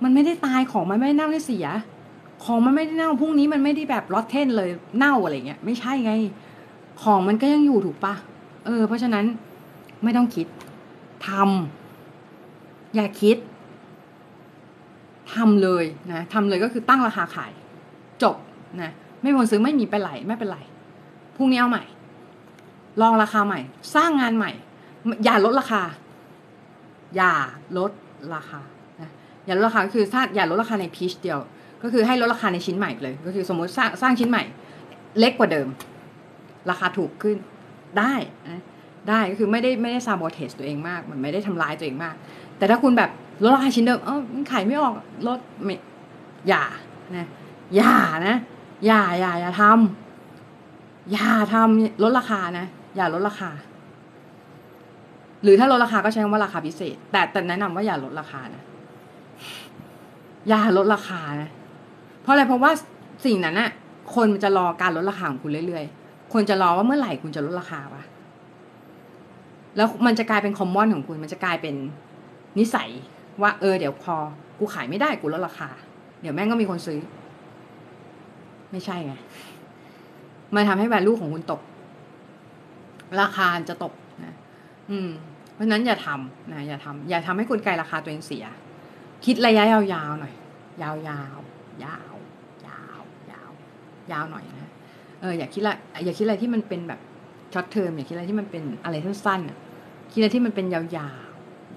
[0.02, 1.66] มันไม่ได้ตายของมันไม่ได้เน่าได้เสีย
[2.44, 6.12] ของมันไม่ได้เน่าพรุ่งนี้มันไม่ได้แบบรอตเทนเลยเน่าอะไรเงี้ยไม่ใช่ไง
[7.02, 8.14] ของมันก็ยังอยู่ถูกปะ
[8.66, 9.24] เออ เพราะฉะนั้น
[10.04, 10.46] ไม่ต้องคิด
[11.28, 13.36] ทำอย่าคิด
[15.34, 17.52] ทำเลยนะทำเลยก็คือตั้งราคาขาย
[18.22, 18.36] จบ
[18.82, 18.90] นะ
[19.20, 20.58] ไม่คนซื้อไม่มีไปไหลไม่เป็นไร
[21.36, 21.84] พรุ่งนี้เอาใหม่
[23.00, 23.60] ลองราคาใหม่
[23.94, 24.50] สร้างงานใหม่
[25.24, 25.82] อย่าลดราคา
[27.16, 27.32] อย่า
[27.78, 27.92] ลด
[28.34, 28.60] ราคา
[29.00, 29.10] นะ
[29.46, 31.38] อย่าลดราคาคือถ้าอย่าลดราคาในพีชเดียว
[31.82, 34.42] ก็คือให้ลดราคาในชิ้นใหม่เลย ก็คือสมมติสร้างสร้างชิ้นใหม่
[35.18, 35.68] เล็กกว่าเดิม
[36.70, 37.36] ราคาถูกขึ้น
[37.98, 38.14] ได้
[38.48, 38.62] นะ
[39.08, 42.14] ได้ก็คือไม่ได้ไม่ได้ซาบอเทสตัวเองมาก มันไม่ได้ทำร้ายตัวเองมาก
[42.58, 43.10] แต่ถ้าคุณแบบ
[43.42, 44.20] ลดราคาชิ้นเดิมเออ
[44.52, 44.94] ขายไม่ออก
[45.26, 45.76] ลดไม่
[46.48, 46.64] อย่า
[47.16, 47.26] นะ
[47.76, 47.94] อย่า
[48.26, 48.36] นะ
[48.86, 52.66] อย่าอย่าอย่าทำอย่าทำลดราคานะ
[52.98, 53.50] อย่าลดราคา
[55.42, 58.62] หรือถ้าลดราคาก็ใช้คำว่าราคาพิเศษ แต่แต่แนะนำว่าอย่าลดราคานะ
[60.48, 61.50] อย่าลดราคานะ
[62.22, 62.70] เพราะอะไรเพราะว่า
[63.26, 63.70] สิ่งนั้นน่ะ
[64.14, 68.02] คนจะรอการลดราคาของคุณเรื่อยๆ คนจะรอว่าเมื่อไหร่คุณจะลดราคาปะ
[69.76, 71.74] แล้วมันจะกลายเป็นคอมมอนของคุณ มันจะกลายเป็น
[72.58, 72.90] นิสัย
[73.42, 74.14] ว่าเออเดี๋ยวพอ
[74.58, 75.68] กูขายไม่ได้กูลดราคา
[76.20, 77.00] เดี๋ยวแม่งก็มีคนซื้อ
[78.70, 79.14] ไม่ใช่ไง
[80.54, 81.60] มันทำให้แวลูของคุณตก
[83.20, 83.94] ราคาจะตก
[84.24, 84.34] นะ
[84.90, 85.08] อืม
[85.54, 88.44] เพราะนั้นอย่าทำนะอย่าทำอย่าทำให้กลไกราคาตัวเองเสีย
[89.24, 90.34] คิดระยะยาวๆหน่อย
[90.82, 91.34] ยาวๆยาว
[91.84, 92.14] ยาว
[92.66, 93.00] ยาว
[93.30, 93.50] ยาว
[94.12, 94.70] ยาวหน่อยนะ
[95.20, 97.00] เอออย่าคิดละอย่าคิดอะไรที่มันเป็นแบบ
[97.54, 100.96] short term อย่าคิดอะไรที่มันเป็นอะไรสั้นๆคิดอะไรที่มันเป็นยาวๆ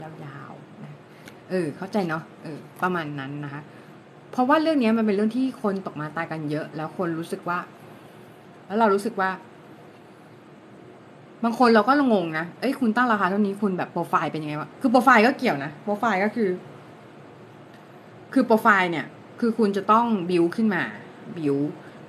[0.01, 0.93] ยาวๆนะ
[1.49, 3.61] เออ เข้าใจเนาะเออ ประมาณนั้นนะคะ
[4.31, 7.59] เพราะว่าเรื่องนี้มันเป็นเรื่องที่คนตกม้าตายกันเยอะ แล้วคนรู้สึกว่า
[8.67, 9.29] แล้วเรารู้สึกว่า
[11.43, 16.49] บางคนเราก็งงนะ เอ้ยคุณตั้งราคาเท่านี้คุณแบบโปรไฟล์เป็นยังไงวะ คือโปรไฟล์ก็เกี่ยวนะ โปรไฟล์ก็คือ
[18.33, 19.05] คือโปรไฟล์เนี่ย
[19.39, 20.83] คือคุณจะต้องบิวขึ้นมา
[21.37, 21.57] บิว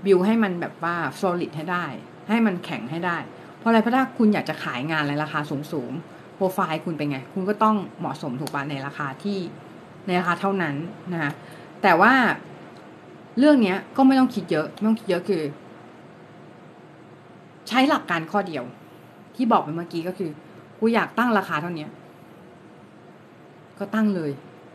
[0.07, 1.85] บิวให้มันแบบว่า solid ให้ได้
[2.31, 3.17] ให้มันแข็งให้ได้
[3.59, 5.93] เพราะอะไร เพราะถ้าคุณอยากจะขายงานอะไรราคาสูงสูง
[6.37, 9.39] โปรไฟล์คุณเป็นไง คุณก็ต้องเหมาะสมถูกปะในราคาที่
[10.07, 10.75] ในราคาเท่านั้น
[11.13, 11.33] นะคะ
[11.83, 12.13] แต่ว่า
[13.39, 15.43] เรื่องเนี้ยก็ไม่ต้องคิดเยอะ ไม่ต้องคิดเยอะคือ
[17.69, 18.65] ใช้หลักการข้อเดียว
[19.37, 20.31] ที่บอกไปเมื่อกี้ก็คือ
[20.81, 21.87] กูอยากตั้งราคาเท่านี้
[23.79, 24.31] ก็ตั้งเลย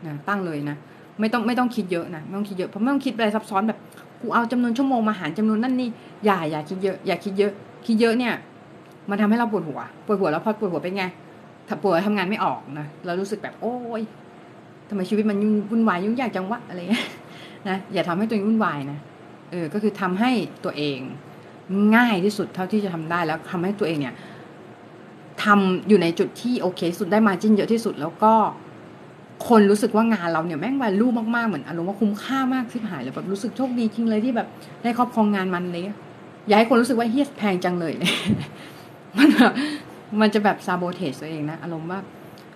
[0.06, 0.76] นะตั้งเลยนะ
[1.20, 3.78] ไม่ต้องไม่ต้องคิดเยอะนะไม่ต้องคิดเยอะเพราะไม่ต้องคิดอะไรซับซ้อนแบบ
[4.20, 5.88] กูเอาจำนวนชั่วโมงมาหารจำนวนนั่นนี่
[6.24, 7.52] อย่าอย่าคิดเยอะอย่าคิดเยอะ
[7.86, 8.34] คิดเยอะเนี่ย
[9.10, 11.04] มันทำให้เราปวดหัวปวดหัวแล้วพอปวดหัวเป็นไง
[11.68, 14.02] ถ้าปวดทำงานไม่ออกนะเรารู้สึกแบบโอ้ย
[14.88, 15.38] ทำไมชีวิตมัน
[15.70, 17.06] วุ่นวายยุ่งยากจังวะอะไรเงี้ย
[17.68, 18.98] นะอย่าทำให้ตัวเองวุ่นวายนะ
[19.50, 20.30] เออก็คือทำให้
[20.64, 20.98] ตัวเอง
[21.96, 24.14] ง่ายที่สุดเท่าที่จะทำได้แล้วทำให้ตัวเองเนี่ย
[25.44, 28.32] ทำอยู่ในจุดที่โอเค สุดได้ margin เยอะที่สุดแล้วก็
[29.48, 34.48] คนรู้สึกว่างานเราเนี่ยแม่ง value มากๆเหมือนอารมณ์ว่าคุ้มค่ามากที่หายเลยแบบรู้สึกโชคดีจริงเลยที่แบบ
[34.82, 35.82] ได้ครอบครองงานมันเลย
[36.46, 37.94] อย่าให้คนรู้สึกว่าเฮ้ยแพงจังเลย
[39.18, 39.52] มันแบบ
[40.20, 42.00] มันจะแบบ sabotage ตัวเองนะอารมณ์ว่า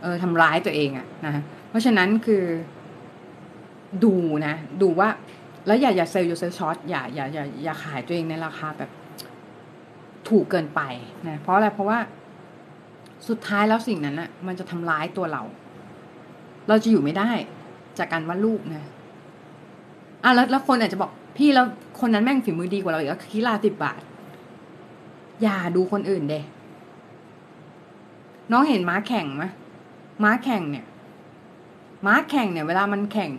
[0.02, 2.44] เออทำร้ายตัวเองอะนะเพราะฉะนั้นคือ
[4.04, 4.14] ดู
[4.46, 5.08] นะ ดูว่า
[5.66, 8.90] แล้วอย่าอย่า sell yourself short อย่าอย่าอย่าอย่าขายตัวเองในราคาแบบ
[10.28, 10.80] ถูกเกินไป
[11.28, 11.98] นะเพราะอะไรเพราะว่า
[13.28, 15.42] สุดท้ายแล้วสิ่งนั้นอะมันจะทำร้ายตัวเรา
[16.68, 17.30] เราจะอยู่ไม่ได้
[17.98, 18.84] จากการวาดรูปนะ
[20.24, 21.66] อะแล้วแล้วคนอาจจะบอกพี่แล้ว
[22.00, 24.00] คนนั้นแม่งฝีมือดีกว่าเราอีกคิลาสิบบาท
[25.42, 26.34] อย่าดูคนอื่นเด
[28.52, 29.44] น้องเห็นม้าแข่งไหม
[30.24, 30.84] ม้าแข่งเนี่ย
[32.06, 33.30] ม้าแข่งเนี่ย เวลามันแข่ง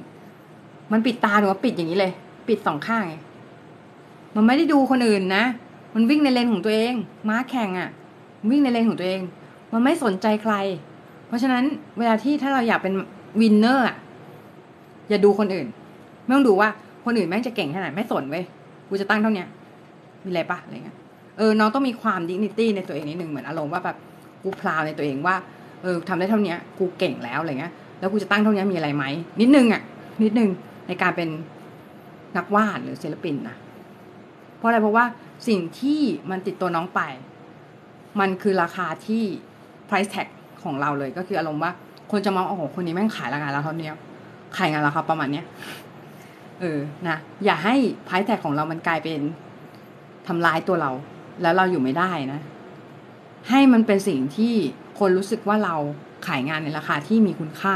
[0.91, 2.13] มันปิดตาหรือว่าปิดอย่างนี้เลย
[2.47, 3.15] ปิดสองข้างไง
[4.35, 5.43] มันไม่ได้ดูคนอื่นนะ
[5.93, 6.93] มันวิ่งในเลนของตัวเอง
[7.29, 7.89] ม้าแข่งอะ่ะ
[8.49, 9.21] วิ่งในเลนของตัวเอง
[9.73, 10.55] มันไม่สนใจใคร
[11.27, 11.63] เพราะฉะนั้น
[11.97, 12.93] เวลาที่ถ้าเราอยากเป็น
[13.41, 13.97] winner อะ
[15.09, 15.67] อย่าดูคนอื่น
[16.23, 16.69] ไม่ต้องดูว่า
[17.05, 18.43] คนอื่นแม่งจะเก่งแค่ไหนไม่สนเว้ย
[18.89, 19.45] กูจะตั้งเท่านี้
[20.23, 20.97] มีอะไรปะอะไรเงี้ย
[21.37, 23.97] เออน้องต้องมีความดิ g นิตี้ในตัวเองนิดนึงเหมือนอารมณ์ว่าแบบ
[24.43, 25.35] กู proud ในตัวเองว่า
[25.81, 29.05] เออทำได้เท่านี้กูเก่งแล้วอะไรเงี้ยแล้วกูจะตั้งเท่านี้มีอะไรไหม
[29.41, 29.81] นิดนึงอะ
[30.23, 30.49] นิดนึง
[30.87, 31.29] ในการเป็น
[32.37, 33.55] นักวาดหรือศิลปินนะ
[34.57, 35.05] เพราะอะไรเพราะว่า
[35.47, 37.01] สิ่งที่มันติดตัวน้องไป
[38.19, 39.23] มันคือราคาที่
[39.89, 40.27] price tag
[40.63, 41.71] ของเราเลยก็คืออารมณ์ว่า
[42.11, 43.89] คนจะมองโอ้โหคนนี้แม่งขายรางานแล้วเท่านี้
[44.57, 45.45] ขายงานราคาประมาณเนี้ย
[46.59, 47.75] เออนะอย่าให้
[48.07, 49.21] price tag ของเรามันกลายเป็น
[50.27, 50.91] ทำลายตัวเรา
[51.41, 52.39] แล้วเราอยู่ไม่ได้นะ
[53.49, 54.53] ให้มันเป็นสิ่งที่
[54.99, 55.75] คนรู้สึกว่าเรา
[56.27, 57.75] ขายงานในราคาที่มีคุณค่า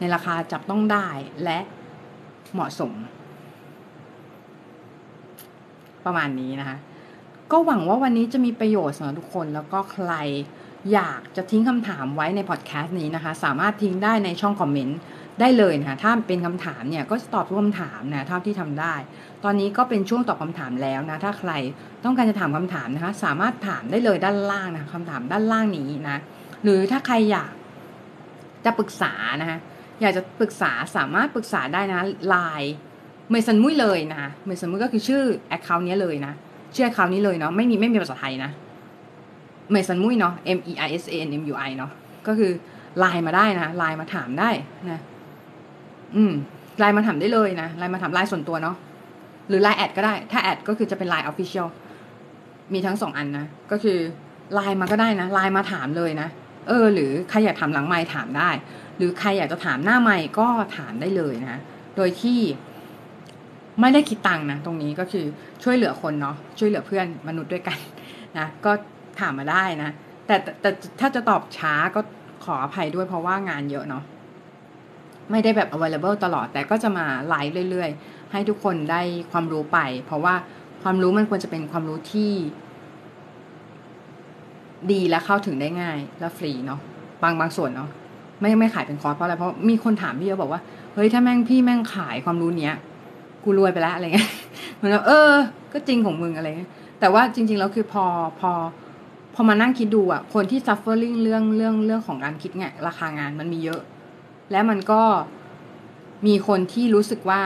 [0.00, 1.08] ในราคาจับต้องได้
[1.44, 1.58] และ
[2.52, 2.92] เหมาะสม
[6.04, 6.76] ประมาณนี้นะคะ
[7.52, 10.12] ก็หวังว่าวันนี้จะมีประโยชน์สำหรับทุกคนแล้วก็ใคร
[10.92, 14.98] อยากจะทิ้งคำถามไว้ในพอดแคสต์นี้นะคะ สามารถทิ้งได้ในช่องคอมเมนต์
[15.40, 18.94] ได้เลยนะคะถ้าเป็นคำถามเนี่ยก็จะตอบทุกคำถามนะเท่าที่ทำได้
[19.44, 21.52] ตอนนี้ก็เป็นช่วงตอบคำถามแล้วนะ ถ้าใคร
[22.04, 26.18] ต้องการจะถามคำถามนะคะ สามารถถามได้เลยด้านล่างนะคำถามด้านล่างนี้นะ
[26.62, 27.52] หรือถ้าใครอยาก
[28.64, 29.58] จะปรึกษานะคะ
[30.00, 32.74] อยากจะปรึกษาสามารถปรึกษาได้นะไลน์
[33.30, 36.32] เมสันมุ้ยเลยนะเมสันมุ้ยก็คือชื่อ account นี้เลยนะ
[36.74, 38.50] ชื่อ account นี้เลยเนาะไม่มีไม่มีภาษาไทยนะ
[39.70, 41.90] เมสันมุ้ยเนาะ M E I S A N M U I เนาะ
[42.26, 42.52] ก็คือ
[42.98, 44.50] ไลน์มาได้นะไลน์มาถามได้
[44.90, 45.00] นะ
[46.16, 46.32] อืม
[46.78, 48.76] ไลน์มาถามได้เลยนะไลน์มาถามไลน์ส่วนตัวเนาะ
[49.48, 51.66] หรือไลน์แอดก็ได้ ถ้าแอดก็คือจะเป็นไลน์ official
[52.72, 53.98] มีทั้งสองอันนะ ก็คือ
[54.54, 56.28] ไลน์มาก็ได้นะไลน์มาถามเลยนะ
[56.68, 58.50] เออ หรือใครอยากถามหลังไมค์ถามได้
[58.96, 61.60] หรือใครอยากจะถามหน้าไมค์ก็ถามได้เลยนะ
[61.96, 62.40] โดยที่
[63.80, 65.24] ไม่ได้คิดตังค์นะ ตรงนี้ก็คือ
[65.62, 67.78] ช่วยเหลือคนเนาะช่วยเหลือเพื่อนมนุษย์ด้วยกัน
[68.38, 68.72] นะก็
[69.20, 69.90] ถามมาได้นะ
[70.26, 72.00] แต่แต่แต่ถ้าจะตอบช้าก็
[72.44, 74.04] ขออภัยด้วยเพราะว่างานเยอะเนาะ
[75.30, 79.00] ไม่ได้แบบ available ตลอด แต่ก็จะมาไลฟ์เรื่อยๆ ให้ทุกคนได้
[79.30, 80.34] ความรู้ไป เพราะว่า
[80.82, 82.32] ความรู้มันควรจะเป็นความรู้ที่
[84.92, 86.80] ดีและเข้าถึงได้ง่าย และฟรีเนาะ
[87.22, 87.88] บางบางส่วนเนาะ
[88.40, 90.60] ไม่ไม่ขายเป็นคอร์สเพราะอะไรเพราะมีคนถามพี่เยอะบอกว่า
[90.94, 92.74] เฮ้ยถ้าแม่งพี่แม่งขายความรู้เนี้ย
[93.44, 94.30] กูรวยไปแล้วอะไรเงี้ย
[94.76, 95.32] เหมือนเออ
[95.72, 98.04] ก็จริงของมึงอะไรเงี้ยแต่ว่าจริง ๆ แล้วคือพอ
[98.40, 98.50] พอ
[99.34, 103.80] พอมานั่งคิดดูอะคนที่ suffering เรื่องเรื่องเรื่องของการคิดไงราคางานมันมีเยอะ
[104.50, 105.02] และมันก็
[106.26, 107.42] มีคนที่รู้สึกว่า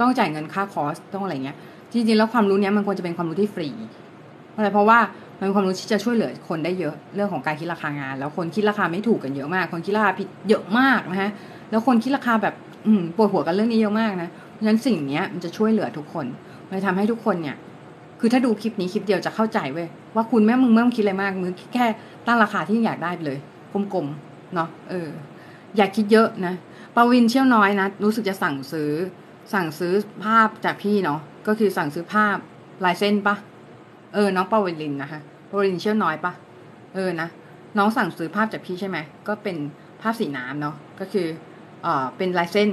[0.00, 1.56] ต้องจ่ายเงินค่าคอร์สต้องอะไรเงี้ย
[1.92, 3.68] จริงๆ แล้วความรู้เนี้ยมันควรจะเป็นความรู้ที่ฟรี
[4.54, 4.98] อะไรเพราะว่า
[5.38, 11.30] มันเป็นความรู้ที่จะช่วยเหลือคนได้เยอะเรื่องของการคิดราคางาน แล้วคนคิดราคาไม่ถูกกันเยอะมาก คนคิดราคาผิดเยอะมากนะฮะ
[11.70, 12.54] แล้วคนคิดราคาแบบ
[12.86, 16.26] อืปวดหัวกันเรื่องนี้เยอะมากนะเพราะฉะนั้นสิ่งเนี้ยมันจะช่วยเหลือทุกคน
[16.68, 17.56] มันทำให้ทุกคนเนี่ย
[18.20, 21.86] คือถ้าดูคลิปนี้คลิปเดียวจะเข้าใจเว้ย ว่าคุณแม่มึงไม่ต้องคิดอะไรมากมึงแค่
[22.26, 23.38] ตั้งราคาที่อยากได้ไปเลย
[23.94, 25.08] กลมๆเนาะเออ
[25.76, 26.54] อย่าคิดเยอะนะ
[26.96, 28.90] ปวินเชี่ยวน้อยนะรู้สึกจะสั่งซื้อ
[29.52, 29.92] สั่งซื้อ
[30.24, 32.36] ภาพจากพี่เนาะก็คือสั่งซื้อภาพ
[32.84, 33.36] ลายเส้นปะ
[34.14, 36.32] เออ น้องปวินลินนะคะปวินเชี่ยวน้อยปะ
[36.94, 37.28] เออนะ
[37.78, 38.98] น้องสั่งซื้อภาพจากพี่ใช่ไหม
[39.28, 39.56] ก็เป็น
[40.02, 41.26] ภาพสีน้ำเนาะก็คือ
[41.82, 42.68] เออเป็นลายเส้น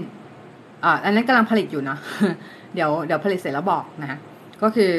[0.83, 1.99] อ่าอันนั้นกำลังผลิตอยู่เนาะ
[2.75, 4.19] เดี๋ยวเดี๋ยวผลิตเสร็จแล้วบอกนะ
[4.61, 4.91] ก็คือ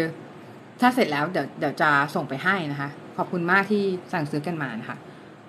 [0.81, 4.97] ถ้าเสร็จแล้วเดี๋ยวเดี๋ยวจะส่งไปให้นะคะ ขอบคุณมากที่สั่งซื้อกันมานะคะ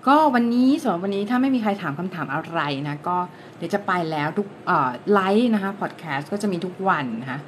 [0.08, 3.18] ก็วันนี้สำหรับวันนี้ถ้าไม่มีใครถามคำถามอะไรนะ ก็
[3.58, 7.40] เดี๋ยวจะไปแล้วทุกเอ่อไลฟ์นะคะพอดแคสต์ก็จะมีทุกวันนะคะ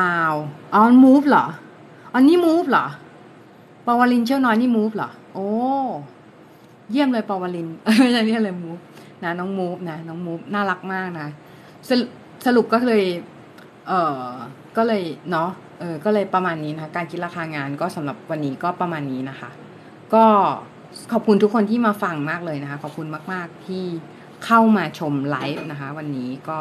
[0.00, 1.46] ลาวๆอ๋อมูฟเหรอ
[2.12, 2.86] อ๋อนี่มูฟเหรอ
[3.86, 5.48] ปาวลินเชี่ยวน้อยนี่มูฟเหรอโอ้
[6.90, 7.68] เยี่ยมเลยปาวลิน
[8.00, 8.78] ไม่ใช่เรียกเลยมูฟ
[9.24, 11.28] นะน้องมูฟนะน้องมูฟน่ารักมากนะ
[11.88, 12.08] สรุป
[12.46, 13.04] สรุปก็เลย
[13.88, 14.30] เออ
[14.76, 19.50] ก็เลยเนาะ เออก็เลยประมาณนี้นะคะการคิดราคางานก็สำหรับวันนี้ก็ประมาณนี้นะคะ
[20.14, 20.24] ก็
[21.12, 23.84] ขอบคุณทุกคนที่มาฟังมากเลยนะคะ ขอบคุณมาก ๆ ที่
[24.44, 26.56] เข้ามาชมไลฟ์นะคะ วันนี้ก็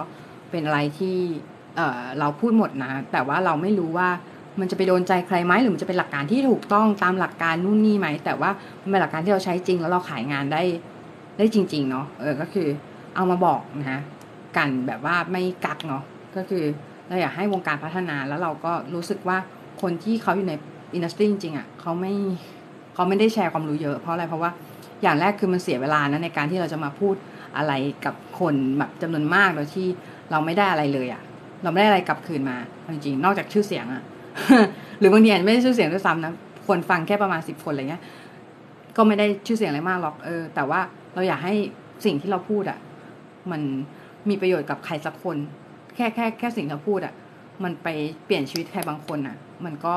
[0.52, 1.18] เป็นอะไรที่
[1.76, 4.10] เออเราพูดหมดนะ แต่ว่าเราไม่รู้ว่า
[4.60, 8.50] มันจะไปโดนใจใครไหมหรือมันจะเป็นหลักการที่ถูกต้องตามหลักการนู่นนี่ไหม แต่ว่า
[8.82, 10.64] มันเป็นหลักการที่เราใช้จริงแล้วเราขายงานได้
[11.38, 12.68] ได้จริง ๆ เนาะเออก็คือ
[13.16, 14.00] เอามาบอกนะคะ
[14.58, 16.04] กันแบบว่าไม่กักเนาะ
[16.36, 16.64] ก็คือ
[17.08, 19.38] เราอยากให้วงการพัฒนาแล้วเราก็รู้สึกว่า
[19.82, 20.54] คนที่เขาอยู่ใน
[20.94, 22.14] อินดัสทรีจริงๆอะเขาไม่
[22.94, 24.52] เขาไม่ได้แชร์ความรู้เยอะเพราะอะไรเพราะว่า
[25.02, 27.16] อย่างแรกคือมันเสียเวลานะในการที่เราจะมาพูด
[27.58, 27.74] อะไร
[28.06, 29.88] กับคนแบบจำนวนมากโดยที่
[30.32, 31.22] เราไม่ได้อะไรเลยอะ
[31.64, 32.58] เราไม่ได้อะไรกลับคืนมา
[32.94, 34.04] จริงๆนอกจากชื่อเสียงอะ
[35.00, 36.34] หรือบางทีอาจจะไม่ได้ชื่อเสียงด้วยซ้ำนะ
[36.68, 38.04] คนฟังแค่ประมาณสิบคนอะไรเงี้ย
[38.98, 40.80] ก็ไม่ได้ชื่อเสียงอะไรมากหรอกเออ แต่ว่า
[41.14, 41.54] เราอยากให้
[42.06, 42.80] สิ่งที่เราพูดอะ
[43.52, 43.62] มัน
[44.30, 45.38] มีประโยชน์กับใครสักคน
[45.96, 47.14] แค่แค่แค่สิ่งที่พูดอะ่ะ
[47.64, 47.88] มันไป
[48.26, 49.36] เปลี่ยนชีวิตใครบางคนอะ
[49.66, 49.96] มันก็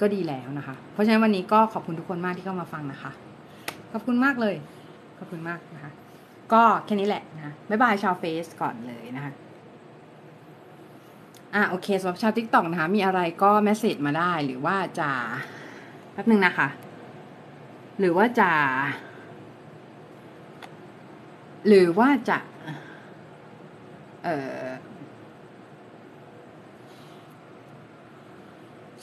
[0.00, 3.12] ก็ดีแล้วนะคะ เพราะฉะนั้นวันนี้ก็ขอบคุณทุกคนมากที่เข้ามาฟังนะคะ
[3.92, 4.56] ขอบคุณมากเลย
[5.18, 5.92] ขอบคุณมากนะคะ
[6.52, 9.32] ก็แค่นี้แหละนะบ๊ายบายชาวเฟซก่อนเลยนะคะ
[11.54, 15.10] อะโอเคสำหรับชาว TikTok นะคะ มีอะไรก็ message มาได้หรือว่าจะ
[16.12, 16.68] แป๊บนึงนะคะ
[17.98, 18.50] หรือว่าจะ
[21.66, 22.38] หรือว่าจะ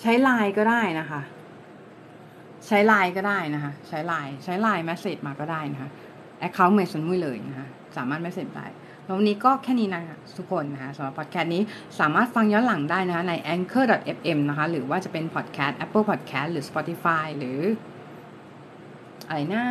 [0.02, 1.22] ใช้ไลน์ก็ได้นะคะ
[2.68, 5.90] ใช้ไลน์ก็ได้นะคะ ใช้ไลน์ใช้ไลน์ message มาก็ได้นะคะ
[6.40, 7.68] account เมสันมุ้ยเลยนะคะ
[7.98, 8.66] สามารถ message ได้
[9.04, 11.62] แล้ววันนี้ก็แค่นี้นะคะทุกคนนะคะสำหรับพอดแคสต์นี้
[12.00, 17.60] สามารถฟังย้อนหลังได้นะคะใน anchor.fm นะคะ หรือว่าจะเป็นพอดแคสต์ Apple Podcast หรือ Spotify หรือ
[19.28, 19.64] อะไรนะ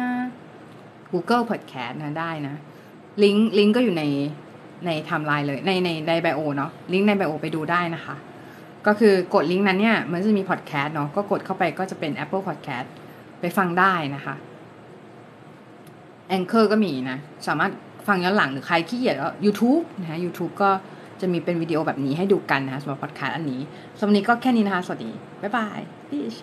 [1.13, 2.55] Google Podcast นะได้นะ
[3.23, 4.05] ลิงก์ลิงก์ก็อยู่ใน
[4.87, 8.17] ในไทม์ไลน์เลยในในใน bio เนาะลิงก์ใน bio ไปดูได้นะคะ
[8.87, 12.87] ก็คือกดลิงก์นั้นเนี่ย มันจะมีพอดแคสต์เนาะก็กดเข้าไปก็จะเป็น Apple Podcast
[13.41, 14.35] ไปฟังได้นะคะ
[16.37, 17.73] Anchor ก็มีนะ สามารถ
[18.07, 20.71] ฟังย้อนหลังหรือใครขี้เกียจก็ YouTube นะฮะ YouTube ก็
[21.21, 23.61] จะมีเป็นวิดีโอแบบนี้ให้ดูกันนะสำหรับพอดแคสต์อันนี้
[23.99, 25.11] สำหรับนี้ก็แค่นี้นะคะ สวัสดี
[25.43, 25.79] บ๊ายบาย
[26.09, 26.39] Peace